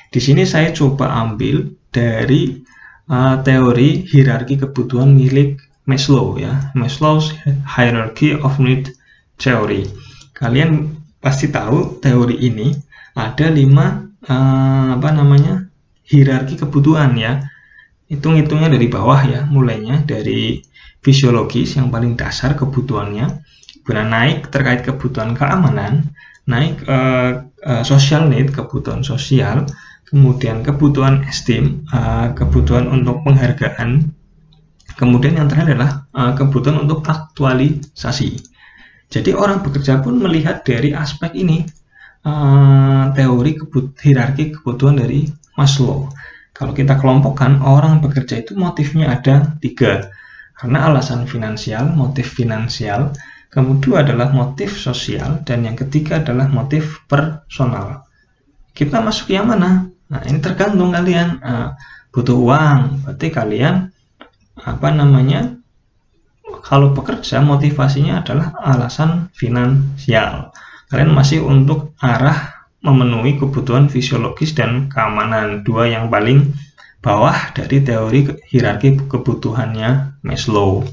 Di 0.10 0.20
sini 0.24 0.48
saya 0.48 0.72
coba 0.72 1.12
ambil 1.20 1.76
dari 1.92 2.64
uh, 3.12 3.44
teori 3.44 4.08
hierarki 4.08 4.56
kebutuhan 4.56 5.12
milik 5.12 5.60
Maslow 5.86 6.42
ya. 6.42 6.74
Maslow's 6.74 7.30
Hierarchy 7.46 8.34
of 8.34 8.58
Need 8.58 8.90
Theory. 9.38 9.86
Kalian 10.34 10.95
pasti 11.26 11.50
tahu 11.50 11.98
teori 11.98 12.38
ini 12.46 12.70
ada 13.18 13.50
lima 13.50 14.06
uh, 14.30 14.88
apa 14.94 15.10
namanya 15.10 15.66
hierarki 16.06 16.62
kebutuhan 16.62 17.18
ya. 17.18 17.42
Hitung-hitungnya 18.06 18.70
dari 18.70 18.86
bawah 18.86 19.18
ya 19.26 19.42
mulainya 19.50 20.06
dari 20.06 20.62
fisiologis 21.02 21.82
yang 21.82 21.90
paling 21.90 22.14
dasar 22.14 22.54
kebutuhannya. 22.54 23.42
Kemudian 23.82 24.10
naik 24.14 24.54
terkait 24.54 24.86
kebutuhan 24.86 25.34
keamanan 25.34 26.14
naik 26.46 26.86
uh, 26.86 27.42
uh, 27.66 27.84
social 27.84 28.30
need 28.30 28.54
kebutuhan 28.54 29.02
sosial 29.02 29.66
kemudian 30.06 30.62
kebutuhan 30.62 31.26
esteem 31.26 31.86
uh, 31.90 32.32
kebutuhan 32.38 32.86
untuk 32.86 33.26
penghargaan 33.26 34.14
kemudian 34.94 35.42
yang 35.42 35.50
terakhir 35.50 35.76
adalah 35.76 36.06
uh, 36.14 36.32
kebutuhan 36.38 36.86
untuk 36.86 37.02
aktualisasi 37.02 38.38
jadi 39.10 39.32
orang 39.38 39.62
bekerja 39.62 40.02
pun 40.02 40.18
melihat 40.18 40.66
dari 40.66 40.92
aspek 40.92 41.34
ini 41.38 41.64
uh, 42.26 43.14
teori 43.14 43.52
kebut 43.56 43.96
hierarki 44.02 44.56
kebutuhan 44.58 45.00
dari 45.00 45.30
Maslow. 45.56 46.12
Kalau 46.56 46.72
kita 46.72 46.96
kelompokkan 47.00 47.60
orang 47.64 48.00
bekerja 48.00 48.40
itu 48.40 48.56
motifnya 48.56 49.12
ada 49.12 49.56
tiga 49.60 50.12
karena 50.56 50.88
alasan 50.88 51.28
finansial, 51.28 51.92
motif 51.92 52.32
finansial, 52.32 53.12
kemudian 53.52 54.08
adalah 54.08 54.32
motif 54.32 54.80
sosial, 54.80 55.44
dan 55.44 55.68
yang 55.68 55.76
ketiga 55.76 56.24
adalah 56.24 56.48
motif 56.48 57.04
personal. 57.12 58.08
Kita 58.72 59.04
masuk 59.04 59.36
yang 59.36 59.52
mana? 59.52 59.92
Nah 60.08 60.22
ini 60.24 60.40
tergantung 60.40 60.96
kalian 60.96 61.44
uh, 61.44 61.76
butuh 62.16 62.40
uang, 62.40 63.04
berarti 63.04 63.28
kalian 63.36 63.92
apa 64.56 64.88
namanya 64.96 65.60
kalau 66.62 66.94
pekerja 66.94 67.42
motivasinya 67.42 68.22
adalah 68.22 68.56
alasan 68.62 69.32
finansial. 69.34 70.54
Kalian 70.88 71.12
masih 71.12 71.42
untuk 71.42 71.98
arah 71.98 72.70
memenuhi 72.86 73.42
kebutuhan 73.42 73.90
fisiologis 73.90 74.54
dan 74.54 74.88
keamanan, 74.94 75.66
dua 75.66 75.90
yang 75.90 76.14
paling 76.14 76.54
bawah 77.02 77.34
dari 77.58 77.82
teori 77.82 78.30
hierarki 78.50 79.10
kebutuhannya 79.10 80.22
Maslow. 80.22 80.86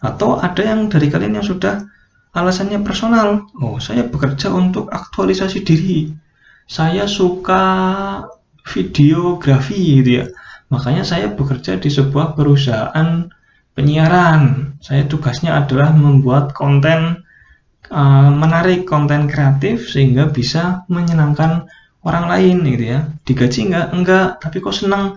Atau 0.00 0.40
ada 0.40 0.64
yang 0.64 0.88
dari 0.88 1.12
kalian 1.12 1.40
yang 1.40 1.46
sudah 1.46 1.84
alasannya 2.32 2.80
personal. 2.80 3.48
Oh, 3.60 3.76
saya 3.76 4.08
bekerja 4.08 4.48
untuk 4.48 4.88
aktualisasi 4.88 5.60
diri. 5.60 6.12
Saya 6.64 7.04
suka 7.04 7.62
videografi 8.64 10.00
gitu 10.00 10.10
ya. 10.22 10.26
Makanya 10.70 11.02
saya 11.02 11.34
bekerja 11.34 11.76
di 11.82 11.90
sebuah 11.90 12.38
perusahaan 12.38 13.26
penyiaran. 13.80 14.76
Saya 14.84 15.08
tugasnya 15.08 15.56
adalah 15.56 15.96
membuat 15.96 16.52
konten 16.52 17.24
uh, 17.88 18.30
menarik, 18.30 18.84
konten 18.84 19.24
kreatif 19.24 19.88
sehingga 19.88 20.28
bisa 20.28 20.84
menyenangkan 20.92 21.64
orang 22.04 22.28
lain 22.28 22.56
gitu 22.68 22.84
ya. 22.92 23.00
Digaji 23.24 23.72
enggak? 23.72 23.86
Enggak, 23.96 24.26
tapi 24.44 24.60
kok 24.60 24.76
senang? 24.76 25.16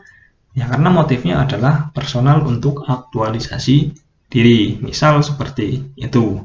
Ya 0.56 0.72
karena 0.72 0.88
motifnya 0.88 1.44
adalah 1.44 1.92
personal 1.92 2.40
untuk 2.48 2.88
aktualisasi 2.88 3.92
diri. 4.32 4.80
Misal 4.80 5.20
seperti 5.20 5.84
itu. 6.00 6.40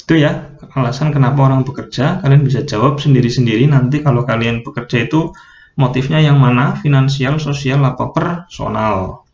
Itu 0.00 0.14
ya 0.16 0.56
alasan 0.72 1.12
kenapa 1.12 1.44
orang 1.44 1.68
bekerja. 1.68 2.24
Kalian 2.24 2.46
bisa 2.46 2.64
jawab 2.64 2.96
sendiri-sendiri 3.02 3.68
nanti 3.68 4.00
kalau 4.00 4.24
kalian 4.24 4.64
bekerja 4.64 5.04
itu 5.04 5.34
motifnya 5.76 6.22
yang 6.22 6.38
mana? 6.38 6.78
Finansial, 6.78 7.42
sosial, 7.42 7.82
apa 7.82 8.14
personal. 8.14 9.25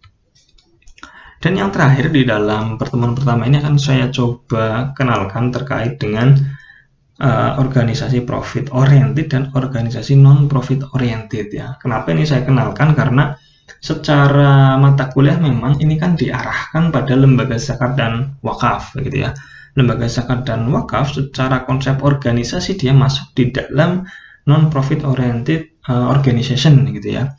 Dan 1.43 1.59
yang 1.59 1.75
terakhir 1.75 2.15
di 2.15 2.23
dalam 2.23 2.79
pertemuan 2.79 3.19
pertama 3.19 3.51
ini 3.51 3.59
akan 3.59 3.75
saya 3.75 4.07
coba 4.15 4.95
kenalkan 4.95 5.51
terkait 5.51 5.99
dengan 5.99 6.39
uh, 7.19 7.59
organisasi 7.59 8.23
profit 8.23 8.71
oriented 8.71 9.27
dan 9.27 9.51
organisasi 9.51 10.15
non 10.15 10.47
profit 10.47 10.87
oriented 10.95 11.51
ya. 11.51 11.75
Kenapa 11.83 12.15
ini 12.15 12.23
saya 12.23 12.47
kenalkan? 12.47 12.95
Karena 12.95 13.35
secara 13.83 14.79
mata 14.79 15.11
kuliah 15.11 15.35
memang 15.35 15.83
ini 15.83 15.99
kan 15.99 16.15
diarahkan 16.15 16.95
pada 16.95 17.19
lembaga 17.19 17.59
zakat 17.59 17.99
dan 17.99 18.39
wakaf 18.47 18.95
gitu 19.03 19.27
ya. 19.27 19.35
Lembaga 19.75 20.07
zakat 20.07 20.47
dan 20.47 20.71
wakaf 20.71 21.11
secara 21.11 21.67
konsep 21.67 22.07
organisasi 22.07 22.79
dia 22.79 22.95
masuk 22.95 23.35
di 23.35 23.51
dalam 23.51 24.07
non 24.47 24.71
profit 24.71 25.03
oriented 25.03 25.75
uh, 25.91 26.07
organization 26.07 26.87
gitu 26.95 27.19
ya 27.19 27.35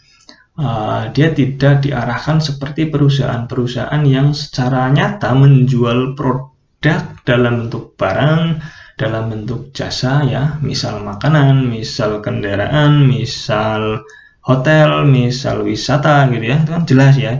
uh, 0.57 1.09
dia 1.13 1.33
tidak 1.33 1.85
diarahkan 1.85 2.41
seperti 2.41 2.89
perusahaan-perusahaan 2.89 4.03
yang 4.05 4.33
secara 4.35 4.89
nyata 4.93 5.33
menjual 5.33 6.13
produk 6.13 7.17
dalam 7.23 7.65
bentuk 7.65 7.95
barang, 7.97 8.61
dalam 8.99 9.23
bentuk 9.33 9.73
jasa 9.73 10.21
ya, 10.25 10.43
misal 10.61 11.01
makanan, 11.01 11.65
misal 11.65 12.21
kendaraan, 12.21 13.09
misal 13.09 14.05
hotel, 14.43 15.07
misal 15.07 15.63
wisata 15.63 16.29
gitu 16.29 16.45
ya, 16.45 16.57
itu 16.61 16.69
kan 16.69 16.83
jelas 16.85 17.15
ya. 17.17 17.33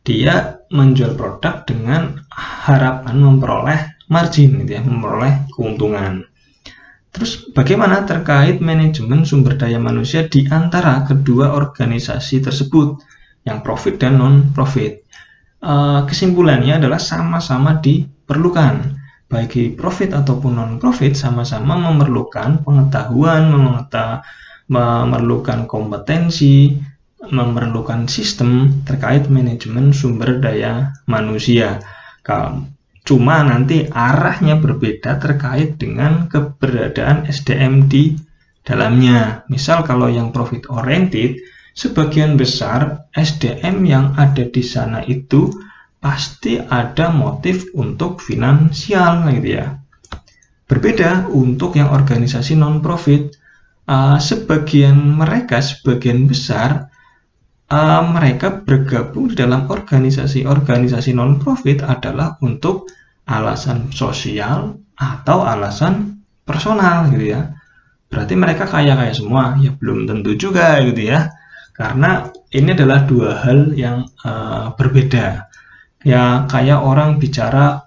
Dia 0.00 0.64
menjual 0.72 1.12
produk 1.14 1.62
dengan 1.68 2.24
harapan 2.32 3.16
memperoleh 3.20 3.80
margin 4.08 4.64
gitu 4.64 4.80
ya, 4.80 4.82
memperoleh 4.82 5.52
keuntungan. 5.52 6.29
Terus 7.10 7.50
bagaimana 7.50 8.06
terkait 8.06 8.62
manajemen 8.62 9.26
sumber 9.26 9.58
daya 9.58 9.82
manusia 9.82 10.30
di 10.30 10.46
antara 10.46 11.02
kedua 11.02 11.58
organisasi 11.58 12.38
tersebut, 12.38 13.02
yang 13.42 13.66
profit 13.66 13.98
dan 13.98 14.18
non-profit? 14.18 15.02
Uh, 15.60 16.06
kesimpulannya 16.06 16.78
adalah 16.78 17.02
sama-sama 17.02 17.82
diperlukan. 17.82 18.96
Baik 19.30 19.78
profit 19.78 20.10
ataupun 20.10 20.58
non-profit 20.58 21.14
sama-sama 21.14 21.78
memerlukan 21.78 22.66
pengetahuan, 22.66 23.46
memerlukan 24.70 25.66
kompetensi, 25.70 26.74
memerlukan 27.26 28.10
sistem 28.10 28.82
terkait 28.86 29.26
manajemen 29.30 29.94
sumber 29.94 30.42
daya 30.42 30.94
manusia. 31.06 31.78
Cuma 33.00 33.40
nanti 33.42 33.88
arahnya 33.88 34.60
berbeda 34.60 35.16
terkait 35.16 35.80
dengan 35.80 36.28
keberadaan 36.28 37.26
SDM 37.26 37.88
di 37.88 38.14
dalamnya. 38.60 39.42
Misal 39.48 39.82
kalau 39.82 40.06
yang 40.12 40.30
profit 40.30 40.68
oriented, 40.68 41.40
sebagian 41.72 42.36
besar 42.36 43.08
SDM 43.16 43.82
yang 43.88 44.06
ada 44.20 44.44
di 44.44 44.60
sana 44.60 45.00
itu 45.08 45.48
pasti 46.00 46.56
ada 46.60 47.12
motif 47.12 47.72
untuk 47.76 48.20
finansial 48.20 49.28
gitu 49.32 49.48
ya. 49.60 49.76
Berbeda 50.68 51.28
untuk 51.32 51.74
yang 51.74 51.90
organisasi 51.90 52.54
non-profit, 52.54 53.34
uh, 53.90 54.16
sebagian 54.22 54.96
mereka, 55.18 55.58
sebagian 55.58 56.30
besar 56.30 56.89
uh, 57.70 58.02
mereka 58.10 58.60
bergabung 58.60 59.30
di 59.32 59.38
dalam 59.38 59.70
organisasi-organisasi 59.70 61.14
non-profit 61.14 61.86
adalah 61.86 62.36
untuk 62.42 62.90
alasan 63.30 63.94
sosial 63.94 64.74
atau 64.98 65.46
alasan 65.46 66.26
personal 66.42 67.08
gitu 67.14 67.30
ya. 67.30 67.54
Berarti 68.10 68.34
mereka 68.34 68.66
kaya-kaya 68.66 69.14
semua? 69.14 69.54
Ya 69.62 69.70
belum 69.70 70.10
tentu 70.10 70.34
juga 70.34 70.82
gitu 70.82 71.06
ya. 71.06 71.30
Karena 71.72 72.28
ini 72.50 72.74
adalah 72.74 73.06
dua 73.06 73.38
hal 73.40 73.72
yang 73.78 74.10
uh, 74.26 74.74
berbeda. 74.74 75.46
Ya 76.02 76.44
kayak 76.50 76.82
orang 76.82 77.22
bicara 77.22 77.86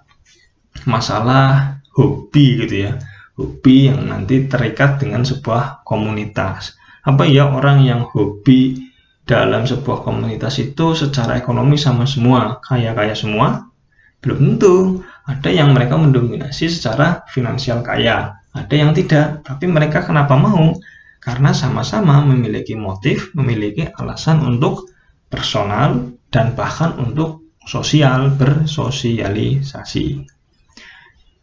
masalah 0.88 1.78
hobi 1.92 2.64
gitu 2.64 2.88
ya. 2.88 2.92
Hobi 3.36 3.92
yang 3.92 4.08
nanti 4.08 4.48
terikat 4.48 4.96
dengan 5.02 5.28
sebuah 5.28 5.84
komunitas. 5.84 6.74
Apa 7.04 7.28
ya 7.28 7.52
orang 7.52 7.84
yang 7.84 8.08
hobi 8.08 8.93
dalam 9.24 9.64
sebuah 9.64 10.04
komunitas 10.04 10.60
itu 10.60 10.92
secara 10.92 11.40
ekonomi 11.40 11.80
sama 11.80 12.04
semua, 12.04 12.60
kaya-kaya 12.60 13.16
semua? 13.16 13.72
Belum 14.20 14.56
tentu. 14.56 15.00
Ada 15.24 15.48
yang 15.48 15.72
mereka 15.72 15.96
mendominasi 15.96 16.68
secara 16.68 17.24
finansial 17.32 17.80
kaya, 17.80 18.36
ada 18.52 18.74
yang 18.76 18.92
tidak. 18.92 19.40
Tapi 19.40 19.64
mereka 19.64 20.04
kenapa 20.04 20.36
mau? 20.36 20.76
Karena 21.24 21.56
sama-sama 21.56 22.20
memiliki 22.20 22.76
motif, 22.76 23.32
memiliki 23.32 23.88
alasan 23.96 24.44
untuk 24.44 24.92
personal 25.32 26.12
dan 26.28 26.52
bahkan 26.52 26.92
untuk 27.00 27.48
sosial 27.64 28.36
bersosialisasi. 28.36 30.28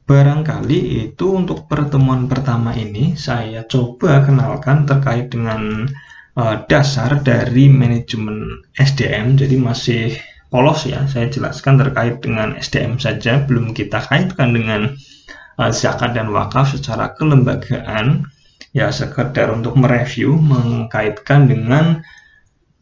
Barangkali 0.05 1.09
itu 1.09 1.33
untuk 1.33 1.65
pertemuan 1.65 2.29
pertama 2.29 2.77
ini 2.77 3.17
saya 3.17 3.65
coba 3.65 4.21
kenalkan 4.21 4.85
terkait 4.85 5.33
dengan 5.33 5.89
uh, 6.35 6.63
dasar 6.67 7.19
dari 7.23 7.67
manajemen 7.67 8.63
SDM 8.77 9.35
jadi 9.39 9.55
masih 9.59 10.03
polos 10.51 10.83
ya 10.83 11.07
saya 11.07 11.31
jelaskan 11.31 11.79
terkait 11.79 12.19
dengan 12.19 12.55
SDM 12.59 12.99
saja. 12.99 13.43
Belum 13.43 13.71
kita 13.71 14.03
kaitkan 14.03 14.51
dengan 14.51 14.95
uh, 15.59 15.71
zakat 15.71 16.15
dan 16.15 16.29
wakaf 16.31 16.75
secara 16.75 17.15
kelembagaan. 17.15 18.27
Ya 18.71 18.87
sekedar 18.87 19.51
untuk 19.51 19.75
mereview 19.75 20.39
mengkaitkan 20.39 21.51
dengan 21.51 22.07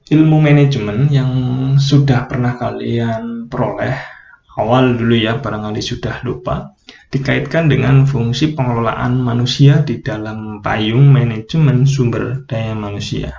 ilmu 0.09 0.37
manajemen 0.37 1.09
yang 1.09 1.33
sudah 1.81 2.29
pernah 2.29 2.61
kalian 2.61 3.49
peroleh 3.49 4.18
awal 4.59 4.99
dulu 4.99 5.15
ya 5.15 5.39
barangkali 5.39 5.79
sudah 5.79 6.19
lupa 6.27 6.75
dikaitkan 7.09 7.71
dengan 7.71 8.05
fungsi 8.05 8.53
pengelolaan 8.53 9.17
manusia 9.17 9.81
di 9.81 10.03
dalam 10.03 10.61
payung 10.61 11.09
manajemen 11.09 11.87
sumber 11.89 12.45
daya 12.45 12.77
manusia. 12.77 13.33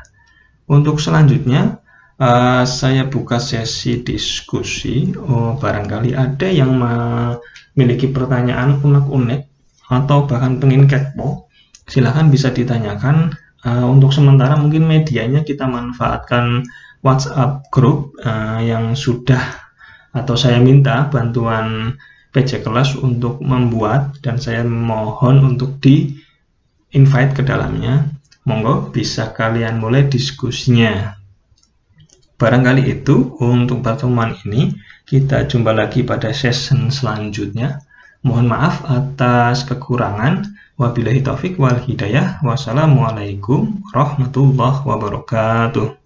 Untuk 0.67 0.99
selanjutnya, 0.99 1.79
uh, 2.19 2.63
saya 2.67 3.07
buka 3.07 3.39
sesi 3.39 4.03
diskusi. 4.03 5.15
Oh, 5.15 5.55
barangkali 5.59 6.15
ada 6.15 6.47
yang 6.51 6.79
memiliki 6.79 8.11
pertanyaan 8.11 8.83
unek-unek 8.83 9.47
atau 9.91 10.27
bahkan 10.27 10.59
pengen 10.63 10.87
kepo, 10.87 11.51
silahkan 11.87 12.31
bisa 12.31 12.51
ditanyakan. 12.51 13.35
Uh, 13.61 13.85
untuk 13.93 14.09
sementara 14.09 14.57
mungkin 14.57 14.89
medianya 14.89 15.45
kita 15.45 15.69
manfaatkan 15.69 16.65
WhatsApp 17.05 17.69
group 17.69 18.17
uh, 18.25 18.57
yang 18.65 18.97
sudah 18.97 19.60
atau 20.11 20.35
saya 20.35 20.59
minta 20.59 21.07
bantuan 21.07 21.95
PC 22.31 22.63
kelas 22.63 22.95
untuk 22.99 23.43
membuat 23.43 24.23
dan 24.23 24.39
saya 24.39 24.63
mohon 24.63 25.43
untuk 25.43 25.83
di 25.83 26.15
invite 26.95 27.35
ke 27.35 27.43
dalamnya. 27.43 28.07
Monggo 28.47 28.89
bisa 28.91 29.35
kalian 29.37 29.83
mulai 29.83 30.09
diskusinya. 30.09 31.19
Barangkali 32.41 32.89
itu 32.89 33.37
untuk 33.37 33.85
pertemuan 33.85 34.33
ini. 34.49 34.73
Kita 35.05 35.45
jumpa 35.45 35.77
lagi 35.77 36.07
pada 36.07 36.33
session 36.33 36.89
selanjutnya. 36.89 37.85
Mohon 38.25 38.47
maaf 38.49 38.75
atas 38.89 39.69
kekurangan. 39.69 40.49
Wabillahi 40.81 41.21
taufik 41.21 41.61
wal 41.61 41.77
hidayah. 41.85 42.41
Wassalamualaikum 42.41 43.85
warahmatullahi 43.93 44.81
wabarakatuh. 44.89 46.00